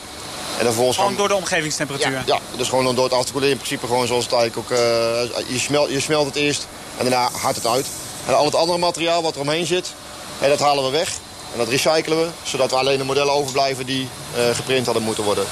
En 0.57 0.65
dan 0.65 0.73
gewoon, 0.73 0.93
gewoon 0.93 1.15
door 1.15 1.27
de 1.27 1.35
omgevingstemperatuur? 1.35 2.11
Ja, 2.11 2.23
ja, 2.25 2.39
dus 2.57 2.69
gewoon 2.69 2.95
door 2.95 3.03
het 3.03 3.13
af 3.13 3.25
te 3.25 3.31
koelen. 3.31 3.49
In 3.49 3.55
principe 3.55 3.87
gewoon 3.87 4.07
zoals 4.07 4.23
het 4.23 4.33
eigenlijk 4.33 4.71
ook... 4.71 4.77
Uh, 4.77 5.49
je, 5.53 5.59
smelt, 5.59 5.89
je 5.89 5.99
smelt 5.99 6.25
het 6.25 6.35
eerst 6.35 6.67
en 6.97 7.09
daarna 7.09 7.29
hardt 7.31 7.57
het 7.57 7.67
uit. 7.67 7.87
En 8.25 8.35
al 8.35 8.45
het 8.45 8.55
andere 8.55 8.77
materiaal 8.77 9.21
wat 9.21 9.35
er 9.35 9.41
omheen 9.41 9.65
zit, 9.65 9.93
dat 10.39 10.59
halen 10.59 10.83
we 10.83 10.89
weg. 10.89 11.09
En 11.51 11.57
dat 11.57 11.67
recyclen 11.67 12.19
we, 12.19 12.27
zodat 12.43 12.69
we 12.69 12.75
alleen 12.75 12.97
de 12.97 13.03
modellen 13.03 13.33
overblijven 13.33 13.85
die 13.85 14.07
geprint 14.53 14.85
hadden 14.85 15.03
moeten 15.03 15.23
worden. 15.23 15.45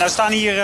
Nou 0.00 0.12
staan 0.12 0.32
hier, 0.32 0.54
uh, 0.54 0.62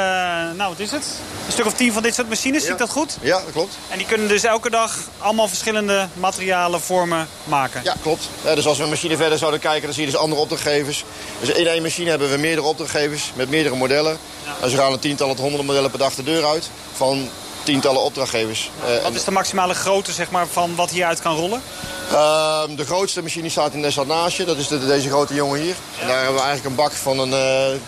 nou 0.57 0.69
wat 0.69 0.79
is 0.79 0.91
het? 0.91 1.05
Een 1.47 1.53
stuk 1.53 1.67
of 1.67 1.73
tien 1.73 1.93
van 1.93 2.03
dit 2.03 2.15
soort 2.15 2.29
machines, 2.29 2.63
zie 2.63 2.73
ik 2.73 2.79
dat 2.79 2.91
goed? 2.91 3.17
Ja, 3.21 3.41
dat 3.41 3.53
klopt. 3.53 3.79
En 3.89 3.99
die 3.99 4.07
kunnen 4.07 4.29
dus 4.29 4.45
elke 4.45 4.71
dag 4.71 4.99
allemaal 5.19 5.49
verschillende 5.49 6.09
materialen, 6.15 6.81
vormen 6.81 7.29
maken? 7.45 7.81
Ja, 7.85 7.95
klopt. 8.03 8.29
dus 8.43 8.67
als 8.67 8.77
we 8.77 8.83
een 8.83 8.91
machine 8.91 9.17
verder 9.17 9.39
zouden 9.39 9.61
kijken, 9.61 9.83
dan 9.83 9.93
zie 9.93 10.05
je 10.05 10.11
dus 10.11 10.21
andere 10.21 10.41
opdrachtgevers. 10.41 11.05
Dus 11.41 11.49
in 11.49 11.67
één 11.67 11.83
machine 11.83 12.11
hebben 12.11 12.31
we 12.31 12.37
meerdere 12.37 12.67
opdrachtgevers 12.67 13.33
met 13.35 13.51
meerdere 13.51 13.77
modellen. 13.77 14.19
Ja. 14.45 14.55
En 14.63 14.71
ze 14.71 14.77
gaan 14.77 14.93
een 14.93 14.99
tientallen 14.99 15.33
tot 15.33 15.43
honderden 15.43 15.67
modellen 15.67 15.91
per 15.91 15.99
dag 15.99 16.15
de 16.15 16.23
deur 16.23 16.47
uit. 16.47 16.71
Van 16.93 17.29
tientallen 17.63 18.03
opdrachtgevers. 18.03 18.71
Uh, 18.89 19.03
wat 19.03 19.15
is 19.15 19.25
de 19.25 19.31
maximale 19.31 19.75
grootte 19.75 20.13
zeg 20.13 20.31
maar, 20.31 20.47
van 20.47 20.75
wat 20.75 20.91
hieruit 20.91 21.21
kan 21.21 21.37
rollen? 21.37 21.63
Uh, 22.13 22.63
de 22.77 22.85
grootste 22.85 23.23
machine 23.23 23.49
staat 23.49 23.73
in 23.73 23.83
de 23.83 24.05
naast 24.07 24.37
je. 24.37 24.45
Dat 24.45 24.57
is 24.57 24.69
de, 24.69 24.87
deze 24.87 25.09
grote 25.09 25.35
jongen 25.35 25.61
hier. 25.61 25.75
En 26.01 26.07
daar 26.07 26.17
hebben 26.17 26.35
we 26.35 26.47
eigenlijk 26.47 26.71
een 26.71 26.85
bak 26.85 26.93
van 26.93 27.19
een 27.19 27.31
uh, 27.73 27.81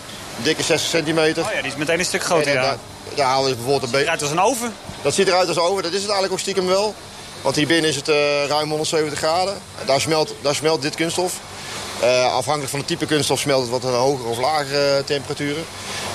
dikke 0.43 0.63
60 0.63 0.89
centimeter. 0.89 1.43
Oh 1.43 1.51
ja, 1.53 1.61
die 1.61 1.71
is 1.71 1.77
meteen 1.77 1.99
een 1.99 2.05
stuk 2.05 2.23
groter, 2.23 2.53
ja. 2.53 2.77
Halen 3.17 3.49
we 3.49 3.55
bijvoorbeeld 3.55 3.83
een 3.83 3.91
beetje... 3.91 4.05
Eruit 4.05 4.21
als 4.21 4.31
een 4.31 4.41
oven. 4.41 4.73
Dat 5.01 5.13
ziet 5.13 5.27
eruit 5.27 5.47
als 5.47 5.57
een 5.57 5.63
oven, 5.63 5.83
dat 5.83 5.91
is 5.91 6.01
het 6.01 6.11
eigenlijk 6.11 6.33
ook 6.33 6.39
stiekem 6.39 6.67
wel. 6.67 6.95
Want 7.41 7.55
hier 7.55 7.67
binnen 7.67 7.89
is 7.89 7.95
het 7.95 8.07
uh, 8.09 8.45
ruim 8.45 8.69
170 8.69 9.19
graden. 9.19 9.57
Daar 9.85 10.01
smelt, 10.01 10.33
daar 10.41 10.55
smelt 10.55 10.81
dit 10.81 10.95
kunststof. 10.95 11.33
Uh, 12.03 12.33
afhankelijk 12.33 12.69
van 12.69 12.79
het 12.79 12.87
type 12.87 13.05
kunststof 13.05 13.39
smelt 13.39 13.61
het 13.61 13.69
wat 13.69 13.83
een 13.83 13.93
hogere 13.99 14.29
of 14.29 14.37
lagere 14.37 15.03
temperaturen. 15.03 15.65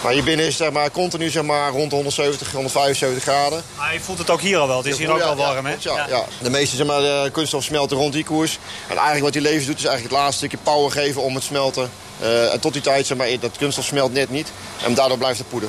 Maar 0.04 0.12
hier 0.12 0.24
binnen 0.24 0.46
is 0.46 0.52
het 0.52 0.62
zeg 0.62 0.72
maar, 0.72 0.90
continu 0.90 1.30
zeg 1.30 1.42
maar, 1.42 1.70
rond 1.70 1.90
de 1.90 1.96
170, 1.96 2.52
175 2.52 3.22
graden. 3.22 3.62
Maar 3.76 3.92
je 3.92 4.00
voelt 4.00 4.18
het 4.18 4.30
ook 4.30 4.40
hier 4.40 4.58
al 4.58 4.68
wel. 4.68 4.76
Het 4.76 4.86
is 4.86 4.98
hier 4.98 5.12
ook 5.12 5.20
al 5.20 5.36
warm, 5.36 5.66
hè? 5.66 5.74
Ja, 5.78 6.06
ja. 6.08 6.24
De 6.42 6.50
meeste 6.50 6.76
zeg 6.76 6.86
maar, 6.86 7.00
de 7.00 7.28
kunststof 7.32 7.64
smelten 7.64 7.96
rond 7.96 8.12
die 8.12 8.24
koers. 8.24 8.58
En 8.82 8.96
eigenlijk 8.96 9.24
wat 9.24 9.32
die 9.32 9.42
levens 9.42 9.66
doet 9.66 9.78
is 9.78 9.84
eigenlijk 9.84 10.14
het 10.14 10.22
laatste 10.22 10.46
stukje 10.46 10.58
power 10.62 10.90
geven 10.90 11.22
om 11.22 11.34
het 11.34 11.44
smelten. 11.44 11.90
Uh, 12.22 12.52
en 12.52 12.60
tot 12.60 12.72
die 12.72 12.82
tijd, 12.82 13.06
zeg 13.06 13.16
maar, 13.16 13.28
dat 13.40 13.56
kunststof 13.58 13.84
smelt 13.84 14.12
net 14.12 14.30
niet. 14.30 14.52
En 14.84 14.94
daardoor 14.94 15.18
blijft 15.18 15.38
het 15.38 15.48
poeder. 15.48 15.68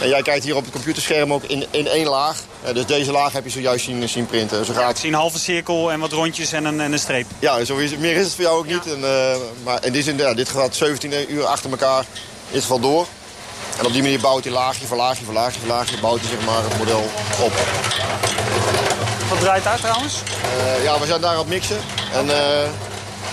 En 0.00 0.08
jij 0.08 0.22
kijkt 0.22 0.44
hier 0.44 0.56
op 0.56 0.64
het 0.64 0.72
computerscherm 0.72 1.32
ook 1.32 1.42
in, 1.42 1.66
in 1.70 1.86
één 1.86 2.06
laag. 2.06 2.42
Uh, 2.66 2.74
dus 2.74 2.86
deze 2.86 3.12
laag 3.12 3.32
heb 3.32 3.44
je 3.44 3.50
zojuist 3.50 3.84
zien, 3.84 4.08
zien 4.08 4.26
printen. 4.26 4.64
Zo 4.64 4.72
gaat... 4.72 4.90
ik 4.90 4.96
zie 4.96 5.08
een 5.08 5.14
halve 5.14 5.38
cirkel 5.38 5.92
en 5.92 6.00
wat 6.00 6.12
rondjes 6.12 6.52
en 6.52 6.64
een, 6.64 6.80
en 6.80 6.92
een 6.92 6.98
streep. 6.98 7.26
Ja, 7.38 7.64
zo 7.64 7.76
is, 7.76 7.96
meer 7.96 8.16
is 8.16 8.24
het 8.24 8.34
voor 8.34 8.44
jou 8.44 8.58
ook 8.58 8.66
niet. 8.66 8.86
En, 8.86 9.00
uh, 9.00 9.34
maar 9.64 9.84
in 9.84 9.92
die 9.92 10.02
zin, 10.02 10.16
ja, 10.16 10.34
dit 10.34 10.48
gaat 10.48 10.76
17 10.76 11.32
uur 11.32 11.44
achter 11.44 11.70
elkaar 11.70 12.00
in 12.00 12.06
ieder 12.46 12.62
geval 12.62 12.80
door. 12.80 13.06
En 13.78 13.86
op 13.86 13.92
die 13.92 14.02
manier 14.02 14.20
bouwt 14.20 14.44
hij 14.44 14.52
laagje 14.52 14.86
voor 14.86 14.96
laagje 14.96 15.24
voor 15.24 15.34
laagje 15.34 15.60
voor 15.60 15.68
laagje... 15.68 16.00
bouwt 16.00 16.20
hij 16.20 16.28
zeg 16.28 16.46
maar, 16.46 16.62
het 16.62 16.78
model 16.78 17.04
op. 17.40 17.52
Wat 19.28 19.40
draait 19.40 19.64
daar 19.64 19.78
trouwens? 19.78 20.22
Uh, 20.56 20.84
ja, 20.84 21.00
we 21.00 21.06
zijn 21.06 21.20
daar 21.20 21.30
aan 21.30 21.38
het 21.38 21.48
mixen. 21.48 21.78
En, 22.12 22.26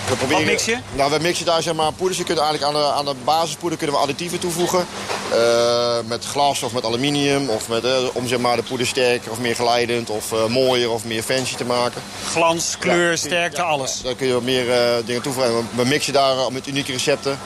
we 0.08 0.16
proberen, 0.16 0.42
Wat 0.42 0.52
mix 0.52 0.64
je? 0.64 0.78
Nou, 0.92 1.10
we 1.10 1.18
mixen 1.18 1.46
daar 1.46 1.62
zeg 1.62 1.74
maar 1.74 1.92
poeders. 1.92 2.18
Je 2.18 2.24
kunt 2.24 2.38
eigenlijk 2.38 2.68
aan 2.68 2.82
de, 2.82 2.92
aan 2.92 3.04
de 3.04 3.14
basispoeder 3.24 3.78
kunnen 3.78 3.96
we 3.96 4.02
additieven 4.02 4.38
toevoegen. 4.38 4.86
Uh, 5.32 5.96
met 6.06 6.24
glas 6.24 6.62
of 6.62 6.72
met 6.72 6.84
aluminium. 6.84 7.48
Of 7.48 7.68
met, 7.68 7.84
uh, 7.84 7.90
om 8.12 8.26
zeg 8.26 8.38
maar, 8.38 8.56
de 8.56 8.62
poeder 8.62 8.86
sterker 8.86 9.30
of 9.30 9.38
meer 9.38 9.54
geleidend. 9.54 10.10
Of 10.10 10.32
uh, 10.32 10.46
mooier 10.46 10.90
of 10.90 11.04
meer 11.04 11.22
fancy 11.22 11.56
te 11.56 11.64
maken. 11.64 12.02
Glans, 12.30 12.76
kleur, 12.78 13.10
ja, 13.10 13.16
sterkte, 13.16 13.60
ja, 13.60 13.66
alles. 13.66 13.96
Ja, 13.96 14.04
daar 14.04 14.14
kun 14.14 14.26
je 14.26 14.32
wat 14.32 14.42
meer 14.42 14.66
dingen 15.04 15.22
toevoegen. 15.22 15.56
We, 15.56 15.62
we 15.74 15.84
mixen 15.84 16.12
daar 16.12 16.52
met 16.52 16.66
unieke 16.66 16.92
recepten. 16.92 17.38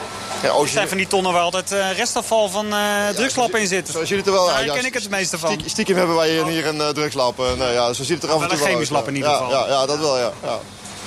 Ja, 0.43 0.59
het 0.59 0.69
zijn 0.69 0.87
van 0.87 0.97
die 0.97 1.07
tonnen 1.07 1.33
waar 1.33 1.41
altijd 1.41 1.75
restafval 1.95 2.49
van 2.49 2.73
drugslappen 3.15 3.59
in 3.59 3.67
zitten. 3.67 3.93
Zo 3.93 4.05
ziet 4.05 4.17
het 4.17 4.27
er 4.27 4.33
wel 4.33 4.45
Daar 4.45 4.65
ken 4.65 4.85
ik 4.85 4.93
het 4.93 5.03
het 5.03 5.11
meeste 5.11 5.37
van. 5.37 5.61
Stiekem 5.65 5.95
hebben 5.95 6.15
wij 6.15 6.29
hier 6.49 6.67
een 6.67 6.93
drugslap. 6.93 7.37
nou, 7.37 7.71
ja, 7.71 7.93
zo 7.93 8.03
ziet 8.03 8.21
het 8.21 8.23
er 8.23 8.35
af 8.35 8.41
en 8.41 8.47
toe 8.47 8.57
wel 8.57 8.57
uit. 8.57 8.67
een 8.67 8.73
chemisch 8.73 8.89
lap 8.89 9.07
in 9.07 9.15
ieder 9.15 9.31
geval. 9.31 9.49
Ja, 9.49 9.67
ja, 9.67 9.85
dat 9.85 9.99
wel, 9.99 10.17
ja. 10.17 10.31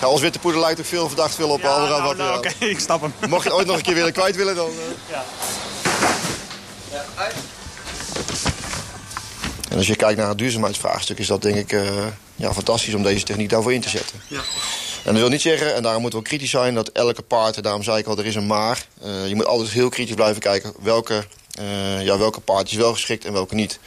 Ja, 0.01 0.07
als 0.07 0.21
witte 0.21 0.39
poeder 0.39 0.61
lijkt 0.61 0.81
ook 0.81 0.87
veel 0.87 1.07
verdacht 1.07 1.35
veel 1.35 1.49
op 1.49 1.61
ja, 1.61 1.69
andere. 1.69 1.91
Nou, 1.91 2.03
wat, 2.03 2.17
nou, 2.17 2.39
Oké, 2.39 2.49
okay, 2.49 2.69
ik 2.75 2.81
snap 2.81 3.01
hem. 3.01 3.13
Mocht 3.31 3.45
je 3.45 3.55
ooit 3.55 3.67
nog 3.67 3.77
een 3.77 3.83
keer 3.83 3.95
willen 3.95 4.13
kwijt 4.13 4.37
willen, 4.37 4.55
dan... 4.55 4.71
Uh... 4.71 4.77
Ja. 5.11 5.25
En 9.71 9.77
als 9.77 9.87
je 9.87 9.97
kijkt 9.97 10.19
naar 10.19 10.29
het 10.29 10.39
duurzaamheidsvraagstuk... 10.39 11.19
is 11.19 11.27
dat 11.27 11.43
denk 11.43 11.57
ik 11.57 11.73
uh, 11.73 12.07
ja, 12.37 12.53
fantastisch 12.53 12.95
om 12.95 13.03
deze 13.03 13.25
techniek 13.25 13.49
daarvoor 13.49 13.73
in 13.73 13.81
te 13.81 13.89
zetten. 13.89 14.21
Ja. 14.27 14.41
En 15.05 15.13
dat 15.13 15.17
wil 15.17 15.29
niet 15.29 15.41
zeggen, 15.41 15.75
en 15.75 15.83
daarom 15.83 16.01
moeten 16.01 16.19
we 16.19 16.25
ook 16.25 16.31
kritisch 16.31 16.51
zijn... 16.51 16.75
dat 16.75 16.89
elke 16.89 17.23
paard, 17.23 17.63
daarom 17.63 17.83
zei 17.83 17.99
ik 17.99 18.07
al, 18.07 18.19
er 18.19 18.27
is 18.27 18.35
een 18.35 18.47
maar. 18.47 18.87
Uh, 19.05 19.29
je 19.29 19.35
moet 19.35 19.47
altijd 19.47 19.71
heel 19.71 19.89
kritisch 19.89 20.15
blijven 20.15 20.41
kijken... 20.41 20.73
welke, 20.83 21.25
ja, 22.01 22.19
welke 22.19 22.41
paard 22.41 22.71
is 22.71 22.77
wel 22.77 22.93
geschikt 22.93 23.25
en 23.25 23.33
welke 23.33 23.55
niet. 23.55 23.79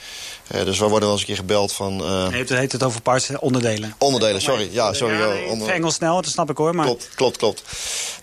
Uh, 0.56 0.66
dus 0.66 0.80
we 0.80 0.88
worden 0.88 1.02
wel 1.02 1.12
eens 1.12 1.20
een 1.20 1.28
keer 1.28 1.36
gebeld 1.36 1.74
van... 1.74 2.02
Uh... 2.02 2.28
Nee, 2.28 2.40
het 2.40 2.50
heet 2.50 2.72
het 2.72 2.84
over 2.84 3.02
parts 3.02 3.30
onderdelen. 3.40 3.96
Onderdelen, 3.98 4.42
sorry. 4.42 4.70
Ja, 4.72 4.94
sorry. 4.94 5.18
Ja, 5.18 5.28
nee, 5.28 5.46
onder... 5.46 5.70
Engels 5.70 5.94
snel, 5.94 6.22
dat 6.22 6.32
snap 6.32 6.50
ik 6.50 6.58
hoor. 6.58 6.76
Maar... 6.76 6.86
Klopt, 6.86 7.10
klopt, 7.16 7.38
klopt. 7.38 7.64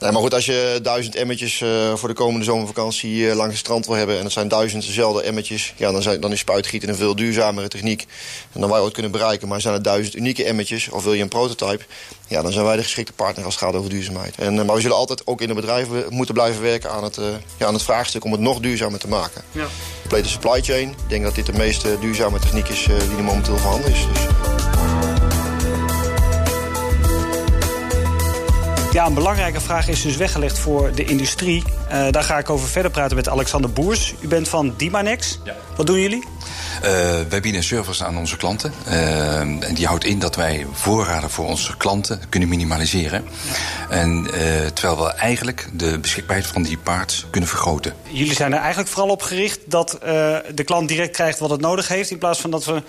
Nee, 0.01 0.13
maar 0.13 0.21
goed, 0.21 0.35
als 0.35 0.47
je 0.47 0.79
duizend 0.83 1.15
emmetjes 1.15 1.61
uh, 1.61 1.95
voor 1.95 2.09
de 2.09 2.15
komende 2.15 2.45
zomervakantie 2.45 3.35
langs 3.35 3.53
het 3.53 3.65
strand 3.65 3.87
wil 3.87 3.95
hebben... 3.95 4.19
en 4.19 4.25
het 4.25 4.33
zijn 4.33 4.49
duizend 4.49 4.87
dezelfde 4.87 5.23
emmetjes... 5.23 5.75
Ja, 5.77 5.93
dan, 5.93 6.03
zijn, 6.03 6.21
dan 6.21 6.33
is 6.33 6.39
spuitgieten 6.39 6.89
een 6.89 6.97
veel 6.97 7.17
duurzamere 7.17 7.69
techniek... 7.69 8.07
en 8.53 8.61
dan 8.61 8.71
wij 8.71 8.81
ooit 8.81 8.93
kunnen 8.93 9.11
bereiken. 9.11 9.49
Maar 9.49 9.61
zijn 9.61 9.75
er 9.75 9.83
duizend 9.83 10.17
unieke 10.17 10.45
emmetjes, 10.45 10.89
of 10.89 11.05
wil 11.05 11.13
je 11.13 11.23
een 11.23 11.29
prototype... 11.29 11.85
ja, 12.31 12.43
dan 12.43 12.53
zijn 12.53 12.65
wij 12.65 12.77
de 12.77 12.83
geschikte 12.83 13.13
partner 13.13 13.45
als 13.45 13.55
het 13.55 13.65
gaat 13.65 13.75
over 13.75 13.91
duurzaamheid. 13.91 14.35
En, 14.37 14.55
maar 14.67 14.75
we 14.75 14.81
zullen 14.81 14.97
altijd 14.97 15.27
ook 15.27 15.41
in 15.41 15.49
de 15.49 15.55
bedrijven 15.55 16.05
moeten 16.09 16.35
blijven 16.35 16.63
werken 16.63 16.91
aan 16.91 17.05
het, 17.05 17.21
ja, 17.57 17.67
aan 17.67 17.75
het 17.75 17.83
vraagstuk... 17.83 18.25
om 18.25 18.33
het 18.33 18.41
nog 18.41 18.61
duurzamer 18.61 18.99
te 18.99 19.09
maken. 19.09 19.43
Ja. 19.53 19.67
Complete 20.01 20.29
supply 20.29 20.63
chain. 20.63 20.89
Ik 20.89 21.09
denk 21.09 21.25
dat 21.25 21.35
dit 21.35 21.47
de 21.47 21.53
meest 21.53 21.87
duurzame 22.01 22.39
techniek 22.39 22.69
is 22.69 22.87
uh, 22.87 22.99
die 22.99 23.17
er 23.17 23.23
momenteel 23.23 23.57
voorhanden 23.57 23.91
is. 23.93 24.07
Dus. 24.13 24.27
Ja, 28.93 29.07
een 29.07 29.15
belangrijke 29.15 29.61
vraag 29.61 29.89
is 29.89 30.03
dus 30.03 30.17
weggelegd 30.17 30.59
voor 30.59 30.93
de 30.95 31.05
industrie. 31.05 31.63
Uh, 31.93 32.11
daar 32.11 32.25
ga 32.25 32.39
ik 32.39 32.51
over 32.51 32.69
verder 32.69 32.91
praten 32.91 33.17
met 33.17 33.29
Alexander 33.29 33.73
Boers. 33.73 34.15
U 34.21 34.29
bent 34.29 34.49
van 34.49 34.75
Dimanex. 34.77 35.39
Ja. 35.45 35.57
Wat 35.77 35.87
doen 35.87 36.01
jullie? 36.01 36.25
Wij 37.29 37.41
bieden 37.41 37.55
een 37.55 37.63
service 37.63 38.05
aan 38.05 38.19
onze 38.19 38.37
klanten. 38.37 38.73
en 38.87 39.75
die 39.75 39.87
houdt 39.87 40.05
in 40.05 40.19
dat 40.19 40.37
wij 40.37 40.67
voorraden 40.73 41.31
voor 41.31 41.47
onze 41.47 41.77
klanten 41.77 42.21
kunnen 42.29 42.49
minimaliseren. 42.49 43.25
En 43.89 44.31
terwijl 44.75 45.03
we 45.05 45.13
eigenlijk 45.13 45.69
de 45.73 45.99
beschikbaarheid 45.99 46.47
van 46.47 46.63
die 46.63 46.79
parts 46.79 47.27
kunnen 47.31 47.49
vergroten. 47.49 47.95
Jullie 48.09 48.35
zijn 48.35 48.53
er 48.53 48.59
eigenlijk 48.59 48.89
vooral 48.89 49.11
op 49.11 49.23
gericht 49.23 49.59
dat 49.67 49.99
de 50.55 50.65
klant 50.65 50.89
direct 50.89 51.13
krijgt 51.13 51.39
wat 51.39 51.51
het 51.51 51.61
nodig 51.61 51.89
heeft... 51.89 52.11
in 52.11 52.19
plaats 52.19 52.41
van 52.41 52.51
dat 52.51 52.65
we 52.65 52.83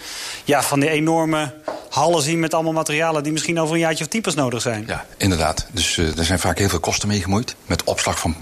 ja, 0.43 0.63
van 0.63 0.79
die 0.79 0.89
enorme 0.89 1.53
hallen 1.89 2.21
zien 2.21 2.39
met 2.39 2.53
allemaal 2.53 2.73
materialen... 2.73 3.23
die 3.23 3.31
misschien 3.31 3.59
over 3.59 3.73
een 3.73 3.79
jaartje 3.79 4.03
of 4.03 4.09
tien 4.09 4.21
pas 4.21 4.35
nodig 4.35 4.61
zijn. 4.61 4.83
Ja, 4.87 5.05
inderdaad. 5.17 5.67
Dus 5.71 5.97
er 5.97 6.25
zijn 6.25 6.39
vaak 6.39 6.57
heel 6.57 6.69
veel 6.69 6.79
kosten 6.79 7.07
mee 7.07 7.21
gemoeid... 7.21 7.55
met 7.65 7.83
opslag 7.83 8.19
van 8.19 8.35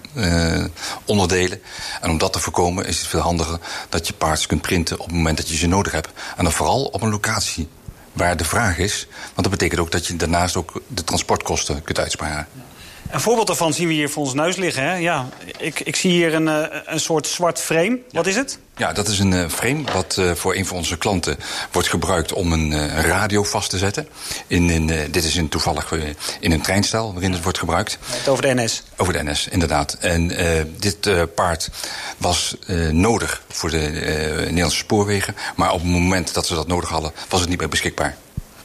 onderdelen. 1.05 1.61
En 2.01 2.09
om 2.09 2.17
dat 2.17 2.33
te 2.33 2.39
voorkomen 2.39 2.85
is 2.85 2.97
het 2.97 3.07
veel 3.07 3.19
handiger 3.19 3.59
dat 3.89 4.07
je 4.07 4.13
parts 4.13 4.47
kunt 4.47 4.61
printen... 4.61 4.98
op 4.99 5.05
het 5.05 5.15
moment 5.15 5.37
dat 5.37 5.49
je 5.49 5.55
ze 5.55 5.67
nodig 5.67 5.91
hebt. 5.91 6.09
En 6.37 6.43
dan 6.43 6.53
vooral 6.53 6.85
op 6.85 7.01
een 7.01 7.09
locatie 7.09 7.67
waar 8.13 8.37
de 8.37 8.45
vraag 8.45 8.77
is. 8.77 9.07
Want 9.21 9.41
dat 9.47 9.49
betekent 9.49 9.79
ook 9.79 9.91
dat 9.91 10.07
je 10.07 10.15
daarnaast 10.15 10.55
ook 10.55 10.81
de 10.87 11.03
transportkosten 11.03 11.83
kunt 11.83 11.99
uitsparen. 11.99 12.47
Een 13.09 13.19
voorbeeld 13.19 13.47
daarvan 13.47 13.73
zien 13.73 13.87
we 13.87 13.93
hier 13.93 14.09
voor 14.09 14.23
ons 14.23 14.33
neus 14.33 14.55
liggen. 14.55 14.83
Hè? 14.83 14.95
Ja, 14.95 15.29
ik, 15.57 15.79
ik 15.79 15.95
zie 15.95 16.11
hier 16.11 16.33
een, 16.33 16.47
eh, 16.47 16.79
een 16.85 16.99
soort 16.99 17.27
zwart 17.27 17.59
frame. 17.59 17.99
Wat 18.11 18.27
is 18.27 18.35
het? 18.35 18.59
Ja, 18.75 18.93
dat 18.93 19.07
is 19.07 19.19
een 19.19 19.31
uh, 19.31 19.49
frame 19.49 19.83
wat 19.93 20.15
uh, 20.19 20.31
voor 20.31 20.55
een 20.55 20.65
van 20.65 20.77
onze 20.77 20.97
klanten 20.97 21.37
wordt 21.71 21.87
gebruikt 21.87 22.33
om 22.33 22.51
een 22.53 22.89
radio 23.01 23.43
vast 23.43 23.69
te 23.69 23.77
zetten. 23.77 24.07
In, 24.47 24.69
in, 24.69 24.87
dit 24.87 25.23
is 25.23 25.35
in, 25.35 25.49
toevallig 25.49 25.91
in 26.39 26.51
een 26.51 26.61
treinstel 26.61 27.13
waarin 27.13 27.31
het 27.31 27.43
wordt 27.43 27.57
gebruikt. 27.57 27.97
Over 28.27 28.43
de 28.43 28.53
NS? 28.53 28.83
Over 28.97 29.13
de 29.13 29.23
NS, 29.23 29.47
inderdaad. 29.47 29.93
En 29.93 30.31
dit 30.77 31.33
paard 31.35 31.69
was 32.17 32.55
nodig 32.91 33.43
voor 33.49 33.69
de 33.69 33.77
Nederlandse 34.39 34.77
spoorwegen. 34.77 35.35
Maar 35.55 35.71
op 35.71 35.79
het 35.79 35.89
moment 35.89 36.33
dat 36.33 36.47
ze 36.47 36.55
dat 36.55 36.67
nodig 36.67 36.89
hadden, 36.89 37.11
was 37.29 37.39
het 37.39 37.49
niet 37.49 37.59
meer 37.59 37.69
beschikbaar. 37.69 38.17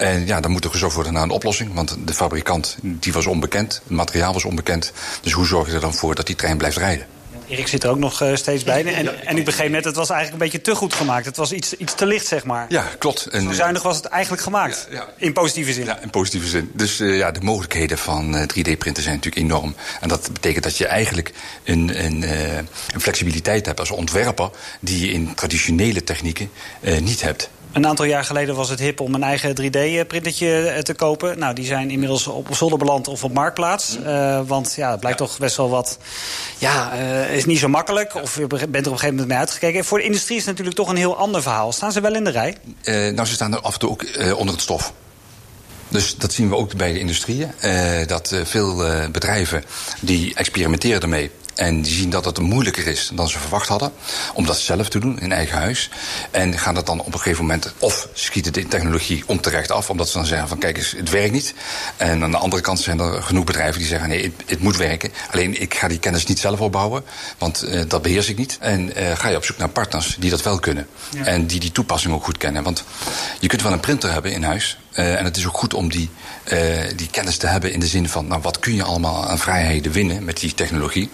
En 0.04 0.26
ja, 0.26 0.40
dan 0.40 0.50
moet 0.50 0.64
er 0.64 0.70
gezocht 0.70 0.94
worden 0.94 1.12
naar 1.12 1.22
een 1.22 1.30
oplossing. 1.30 1.74
Want 1.74 1.96
de 2.04 2.14
fabrikant 2.14 2.76
die 2.82 3.12
was 3.12 3.26
onbekend, 3.26 3.80
het 3.82 3.90
materiaal 3.90 4.32
was 4.32 4.44
onbekend. 4.44 4.92
Dus 5.22 5.32
hoe 5.32 5.46
zorg 5.46 5.68
je 5.68 5.74
er 5.74 5.80
dan 5.80 5.94
voor 5.94 6.14
dat 6.14 6.26
die 6.26 6.36
trein 6.36 6.56
blijft 6.56 6.76
rijden? 6.76 7.06
Erik 7.48 7.68
zit 7.68 7.84
er 7.84 7.90
ook 7.90 7.98
nog 7.98 8.22
uh, 8.22 8.34
steeds 8.34 8.64
bij. 8.64 8.84
En, 8.84 9.26
en 9.26 9.36
ik 9.36 9.44
begreep 9.44 9.70
net, 9.70 9.84
het 9.84 9.96
was 9.96 10.10
eigenlijk 10.10 10.42
een 10.42 10.50
beetje 10.50 10.70
te 10.70 10.74
goed 10.74 10.94
gemaakt. 10.94 11.26
Het 11.26 11.36
was 11.36 11.52
iets, 11.52 11.76
iets 11.76 11.94
te 11.94 12.06
licht, 12.06 12.26
zeg 12.26 12.44
maar. 12.44 12.66
Ja, 12.68 12.84
klopt. 12.98 13.26
En, 13.26 13.42
Zo 13.42 13.52
zuinig 13.52 13.82
was 13.82 13.96
het 13.96 14.04
eigenlijk 14.04 14.42
gemaakt. 14.42 14.86
Ja, 14.90 14.96
ja. 14.96 15.08
In 15.16 15.32
positieve 15.32 15.72
zin. 15.72 15.84
Ja, 15.84 15.98
in 16.00 16.10
positieve 16.10 16.46
zin. 16.46 16.70
Dus 16.74 17.00
uh, 17.00 17.16
ja, 17.16 17.30
de 17.30 17.40
mogelijkheden 17.40 17.98
van 17.98 18.34
uh, 18.34 18.42
3D-printen 18.42 19.02
zijn 19.02 19.14
natuurlijk 19.14 19.36
enorm. 19.36 19.74
En 20.00 20.08
dat 20.08 20.28
betekent 20.32 20.64
dat 20.64 20.76
je 20.76 20.86
eigenlijk 20.86 21.32
een, 21.64 22.04
een, 22.04 22.22
een 22.92 23.00
flexibiliteit 23.00 23.66
hebt 23.66 23.80
als 23.80 23.90
ontwerper... 23.90 24.50
die 24.80 25.06
je 25.06 25.12
in 25.12 25.34
traditionele 25.34 26.04
technieken 26.04 26.50
niet 27.00 27.22
hebt. 27.22 27.50
Een 27.74 27.86
aantal 27.86 28.04
jaar 28.04 28.24
geleden 28.24 28.54
was 28.54 28.68
het 28.68 28.80
hip 28.80 29.00
om 29.00 29.14
een 29.14 29.22
eigen 29.22 29.50
3D-printertje 29.50 30.66
eh, 30.66 30.78
te 30.78 30.94
kopen. 30.96 31.38
Nou, 31.38 31.54
die 31.54 31.64
zijn 31.64 31.90
inmiddels 31.90 32.26
op 32.26 32.48
zolder 32.54 32.78
beland 32.78 33.08
of 33.08 33.24
op 33.24 33.32
marktplaats. 33.32 33.98
Uh, 33.98 34.40
want 34.46 34.74
ja, 34.76 34.90
het 34.90 35.00
blijkt 35.00 35.18
toch 35.18 35.38
best 35.38 35.56
wel 35.56 35.70
wat... 35.70 35.98
Ja, 36.58 36.92
uh, 36.94 37.36
is 37.36 37.44
niet 37.44 37.58
zo 37.58 37.68
makkelijk. 37.68 38.14
Of 38.14 38.36
je 38.36 38.46
bent 38.46 38.62
er 38.62 38.68
op 38.68 38.74
een 38.74 38.82
gegeven 38.82 39.08
moment 39.08 39.28
mee 39.28 39.38
uitgekeken. 39.38 39.84
Voor 39.84 39.98
de 39.98 40.04
industrie 40.04 40.36
is 40.36 40.42
het 40.42 40.50
natuurlijk 40.50 40.76
toch 40.76 40.88
een 40.88 40.96
heel 40.96 41.16
ander 41.16 41.42
verhaal. 41.42 41.72
Staan 41.72 41.92
ze 41.92 42.00
wel 42.00 42.14
in 42.14 42.24
de 42.24 42.30
rij? 42.30 42.56
Uh, 42.84 42.94
nou, 43.14 43.28
ze 43.28 43.34
staan 43.34 43.52
er 43.52 43.60
af 43.60 43.72
en 43.72 43.78
toe 43.78 43.90
ook 43.90 44.04
onder 44.36 44.54
het 44.54 44.62
stof. 44.62 44.92
Dus 45.88 46.16
dat 46.16 46.32
zien 46.32 46.48
we 46.48 46.56
ook 46.56 46.76
bij 46.76 46.92
de 46.92 46.98
industrieën. 46.98 47.50
dat 48.06 48.34
veel 48.44 48.76
bedrijven 49.10 49.64
die 50.00 50.34
experimenteren 50.34 51.02
ermee 51.02 51.30
en 51.54 51.82
die 51.82 51.92
zien 51.92 52.10
dat 52.10 52.24
het 52.24 52.38
moeilijker 52.38 52.86
is 52.86 53.10
dan 53.14 53.28
ze 53.28 53.38
verwacht 53.38 53.68
hadden. 53.68 53.92
Om 54.34 54.46
dat 54.46 54.58
zelf 54.58 54.88
te 54.88 54.98
doen 54.98 55.20
in 55.20 55.32
eigen 55.32 55.58
huis. 55.58 55.90
En 56.30 56.58
gaan 56.58 56.74
dat 56.74 56.86
dan 56.86 57.00
op 57.00 57.12
een 57.12 57.20
gegeven 57.20 57.44
moment. 57.44 57.72
Of 57.78 58.08
schieten 58.12 58.52
de 58.52 58.68
technologie 58.68 59.22
onterecht 59.26 59.70
af. 59.70 59.90
Omdat 59.90 60.08
ze 60.08 60.18
dan 60.18 60.26
zeggen 60.26 60.48
van 60.48 60.58
kijk 60.58 60.76
eens, 60.76 60.94
het 60.96 61.10
werkt 61.10 61.32
niet. 61.32 61.54
En 61.96 62.22
aan 62.22 62.30
de 62.30 62.36
andere 62.36 62.62
kant 62.62 62.80
zijn 62.80 62.98
er 62.98 63.22
genoeg 63.22 63.44
bedrijven 63.44 63.78
die 63.78 63.88
zeggen 63.88 64.08
nee, 64.08 64.22
het, 64.22 64.32
het 64.46 64.60
moet 64.60 64.76
werken. 64.76 65.12
Alleen 65.30 65.60
ik 65.60 65.74
ga 65.74 65.88
die 65.88 65.98
kennis 65.98 66.26
niet 66.26 66.38
zelf 66.38 66.60
opbouwen. 66.60 67.04
Want 67.38 67.64
uh, 67.64 67.82
dat 67.88 68.02
beheers 68.02 68.28
ik 68.28 68.36
niet. 68.36 68.56
En 68.60 69.00
uh, 69.00 69.16
ga 69.16 69.28
je 69.28 69.36
op 69.36 69.44
zoek 69.44 69.58
naar 69.58 69.68
partners 69.68 70.16
die 70.18 70.30
dat 70.30 70.42
wel 70.42 70.58
kunnen. 70.58 70.86
Ja. 71.10 71.24
En 71.24 71.46
die 71.46 71.60
die 71.60 71.72
toepassing 71.72 72.14
ook 72.14 72.24
goed 72.24 72.38
kennen. 72.38 72.62
Want 72.62 72.84
je 73.40 73.48
kunt 73.48 73.62
wel 73.62 73.72
een 73.72 73.80
printer 73.80 74.12
hebben 74.12 74.32
in 74.32 74.42
huis. 74.42 74.78
Uh, 74.96 75.18
en 75.18 75.24
het 75.24 75.36
is 75.36 75.46
ook 75.46 75.56
goed 75.56 75.74
om 75.74 75.90
die, 75.90 76.10
uh, 76.52 76.58
die 76.96 77.08
kennis 77.10 77.36
te 77.36 77.46
hebben 77.46 77.72
in 77.72 77.80
de 77.80 77.86
zin 77.86 78.08
van... 78.08 78.26
nou, 78.26 78.42
wat 78.42 78.58
kun 78.58 78.74
je 78.74 78.82
allemaal 78.82 79.26
aan 79.26 79.38
vrijheden 79.38 79.92
winnen 79.92 80.24
met 80.24 80.40
die 80.40 80.54
technologie. 80.54 81.10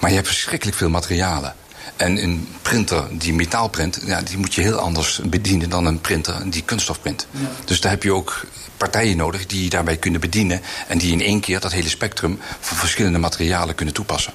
Maar 0.00 0.10
je 0.10 0.16
hebt 0.16 0.28
verschrikkelijk 0.28 0.76
veel 0.76 0.88
materialen. 0.88 1.54
En 1.96 2.22
een 2.22 2.48
printer 2.62 3.04
die 3.12 3.32
metaal 3.32 3.68
print, 3.68 4.00
ja, 4.06 4.22
die 4.22 4.38
moet 4.38 4.54
je 4.54 4.60
heel 4.60 4.78
anders 4.78 5.20
bedienen... 5.24 5.70
dan 5.70 5.86
een 5.86 6.00
printer 6.00 6.50
die 6.50 6.62
kunststof 6.62 7.00
print. 7.00 7.26
Ja. 7.30 7.38
Dus 7.64 7.80
daar 7.80 7.90
heb 7.90 8.02
je 8.02 8.12
ook 8.12 8.44
partijen 8.76 9.16
nodig 9.16 9.46
die 9.46 9.62
je 9.62 9.70
daarbij 9.70 9.96
kunnen 9.96 10.20
bedienen... 10.20 10.60
en 10.86 10.98
die 10.98 11.12
in 11.12 11.20
één 11.20 11.40
keer 11.40 11.60
dat 11.60 11.72
hele 11.72 11.88
spectrum 11.88 12.38
van 12.60 12.76
verschillende 12.76 13.18
materialen 13.18 13.74
kunnen 13.74 13.94
toepassen. 13.94 14.32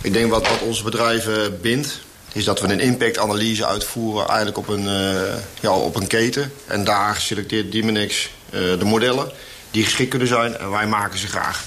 Ik 0.00 0.12
denk 0.12 0.30
wat, 0.30 0.48
wat 0.48 0.60
onze 0.60 0.82
bedrijven 0.82 1.60
bindt 1.60 2.04
is 2.36 2.44
dat 2.44 2.60
we 2.60 2.68
een 2.68 2.80
impactanalyse 2.80 3.66
uitvoeren 3.66 4.26
eigenlijk 4.26 4.58
op 4.58 4.68
een, 4.68 4.84
uh, 4.84 5.20
ja, 5.60 5.70
op 5.70 5.96
een 5.96 6.06
keten. 6.06 6.52
En 6.66 6.84
daar 6.84 7.16
selecteert 7.16 7.72
Dimenix 7.72 8.30
uh, 8.50 8.78
de 8.78 8.84
modellen 8.84 9.30
die 9.70 9.84
geschikt 9.84 10.10
kunnen 10.10 10.28
zijn 10.28 10.56
en 10.56 10.70
wij 10.70 10.86
maken 10.86 11.18
ze 11.18 11.26
graag. 11.26 11.64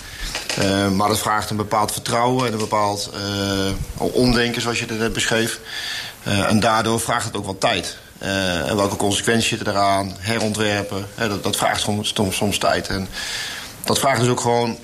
Uh, 0.59 0.89
maar 0.89 1.07
dat 1.07 1.19
vraagt 1.19 1.49
een 1.49 1.57
bepaald 1.57 1.91
vertrouwen 1.91 2.47
en 2.47 2.53
een 2.53 2.59
bepaald 2.59 3.09
omdenken 3.97 4.61
zoals 4.61 4.79
je 4.79 4.85
het 4.85 4.99
net 4.99 5.13
beschreef. 5.13 5.59
en 6.23 6.59
daardoor 6.59 6.99
vraagt 6.99 7.25
het 7.25 7.37
ook 7.37 7.45
wat 7.45 7.59
tijd. 7.59 7.97
en 8.19 8.75
welke 8.75 8.95
consequenties 8.95 9.47
zitten 9.47 9.67
eraan, 9.67 10.15
herontwerpen, 10.19 11.07
dat, 11.15 11.43
dat, 11.43 11.55
vraagt 11.55 11.81
soms, 11.81 12.13
soms 12.29 12.57
tijd. 12.57 12.87
En 12.87 13.07
dat 13.83 13.99
vraagt 13.99 14.19
dus 14.19 14.29
ook 14.29 14.41
gewoon 14.41 14.77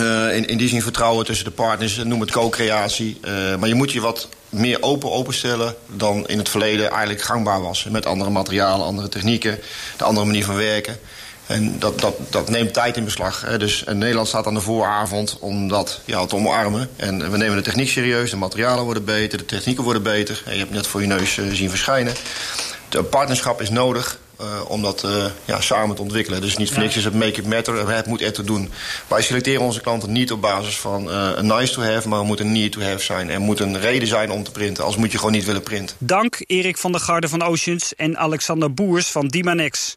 uh, 0.00 0.36
in, 0.36 0.46
in 0.46 0.58
die 0.58 0.68
zin 0.68 0.82
vertrouwen 0.82 1.24
tussen 1.24 1.44
de 1.44 1.50
partners, 1.50 1.96
noem 1.96 2.20
het 2.20 2.30
co-creatie. 2.30 3.18
Uh, 3.24 3.56
maar 3.56 3.68
je 3.68 3.74
moet 3.74 3.92
je 3.92 4.00
wat 4.00 4.28
meer 4.48 4.82
open 4.82 5.12
openstellen 5.12 5.74
dan 5.86 6.26
in 6.26 6.38
het 6.38 6.48
verleden 6.48 6.90
eigenlijk 6.90 7.22
gangbaar 7.22 7.62
was. 7.62 7.84
Met 7.84 8.06
andere 8.06 8.30
materialen, 8.30 8.86
andere 8.86 9.08
technieken, 9.08 9.58
de 9.96 10.04
andere 10.04 10.26
manier 10.26 10.44
van 10.44 10.56
werken. 10.56 10.98
En 11.46 11.78
dat, 11.78 12.00
dat, 12.00 12.14
dat 12.30 12.48
neemt 12.48 12.72
tijd 12.72 12.96
in 12.96 13.04
beslag. 13.04 13.42
Hè. 13.46 13.58
Dus 13.58 13.84
Nederland 13.92 14.28
staat 14.28 14.46
aan 14.46 14.54
de 14.54 14.60
vooravond 14.60 15.36
om 15.40 15.68
dat 15.68 16.00
ja, 16.04 16.26
te 16.26 16.34
omarmen. 16.34 16.90
En 16.96 17.30
we 17.30 17.36
nemen 17.36 17.56
de 17.56 17.62
techniek 17.62 17.88
serieus, 17.88 18.30
de 18.30 18.36
materialen 18.36 18.84
worden 18.84 19.04
beter, 19.04 19.38
de 19.38 19.44
technieken 19.44 19.84
worden 19.84 20.02
beter. 20.02 20.42
En 20.44 20.52
je 20.52 20.58
hebt 20.58 20.70
net 20.70 20.86
voor 20.86 21.00
je 21.00 21.06
neus 21.06 21.38
zien 21.52 21.70
verschijnen. 21.70 22.14
De 22.88 23.02
partnerschap 23.02 23.60
is 23.60 23.70
nodig. 23.70 24.18
Uh, 24.40 24.70
om 24.70 24.82
dat 24.82 25.04
uh, 25.04 25.26
ja, 25.44 25.60
samen 25.60 25.96
te 25.96 26.02
ontwikkelen. 26.02 26.40
Dus 26.40 26.56
niet 26.56 26.70
voor 26.70 26.82
niks 26.82 26.96
is 26.96 27.04
het 27.04 27.14
make 27.14 27.40
it 27.40 27.46
matter, 27.46 27.90
het 27.90 28.06
moet 28.06 28.20
ertoe 28.20 28.44
doen. 28.44 28.70
Wij 29.06 29.22
selecteren 29.22 29.62
onze 29.62 29.80
klanten 29.80 30.12
niet 30.12 30.32
op 30.32 30.40
basis 30.40 30.78
van 30.78 31.08
uh, 31.08 31.30
een 31.34 31.46
nice 31.46 31.72
to 31.72 31.82
have... 31.82 32.08
maar 32.08 32.18
het 32.18 32.26
moet 32.26 32.40
een 32.40 32.52
need 32.52 32.72
to 32.72 32.80
have 32.80 33.02
zijn. 33.02 33.30
Er 33.30 33.40
moet 33.40 33.60
een 33.60 33.80
reden 33.80 34.08
zijn 34.08 34.30
om 34.30 34.42
te 34.44 34.50
printen, 34.50 34.84
als 34.84 34.96
moet 34.96 35.12
je 35.12 35.18
gewoon 35.18 35.32
niet 35.32 35.44
willen 35.44 35.62
printen. 35.62 35.96
Dank 35.98 36.42
Erik 36.46 36.76
van 36.76 36.92
der 36.92 37.00
Garde 37.00 37.28
van 37.28 37.42
Oceans 37.42 37.94
en 37.94 38.18
Alexander 38.18 38.74
Boers 38.74 39.10
van 39.10 39.28
Dimanex. 39.28 39.96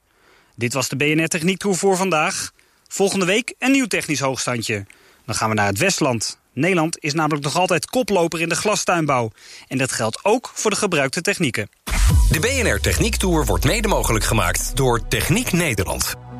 Dit 0.55 0.73
was 0.73 0.89
de 0.89 0.95
BNR 0.95 1.27
Techniek 1.27 1.57
Tour 1.57 1.75
voor 1.75 1.97
vandaag. 1.97 2.51
Volgende 2.87 3.25
week 3.25 3.53
een 3.59 3.71
nieuw 3.71 3.87
technisch 3.87 4.19
hoogstandje. 4.19 4.85
Dan 5.25 5.35
gaan 5.35 5.49
we 5.49 5.55
naar 5.55 5.67
het 5.67 5.77
Westland. 5.77 6.38
Nederland 6.59 6.97
is 6.99 7.13
namelijk 7.13 7.43
nog 7.43 7.55
altijd 7.55 7.85
koploper 7.85 8.41
in 8.41 8.49
de 8.49 8.55
glastuinbouw. 8.55 9.31
En 9.67 9.77
dat 9.77 9.91
geldt 9.91 10.19
ook 10.25 10.51
voor 10.53 10.71
de 10.71 10.77
gebruikte 10.77 11.21
technieken. 11.21 11.69
De 12.31 12.39
BNR 12.39 12.79
Techniek 12.79 13.15
Tour 13.15 13.45
wordt 13.45 13.65
mede 13.65 13.87
mogelijk 13.87 14.25
gemaakt 14.25 14.71
door 14.75 15.07
Techniek 15.07 15.51
Nederland. 15.51 16.28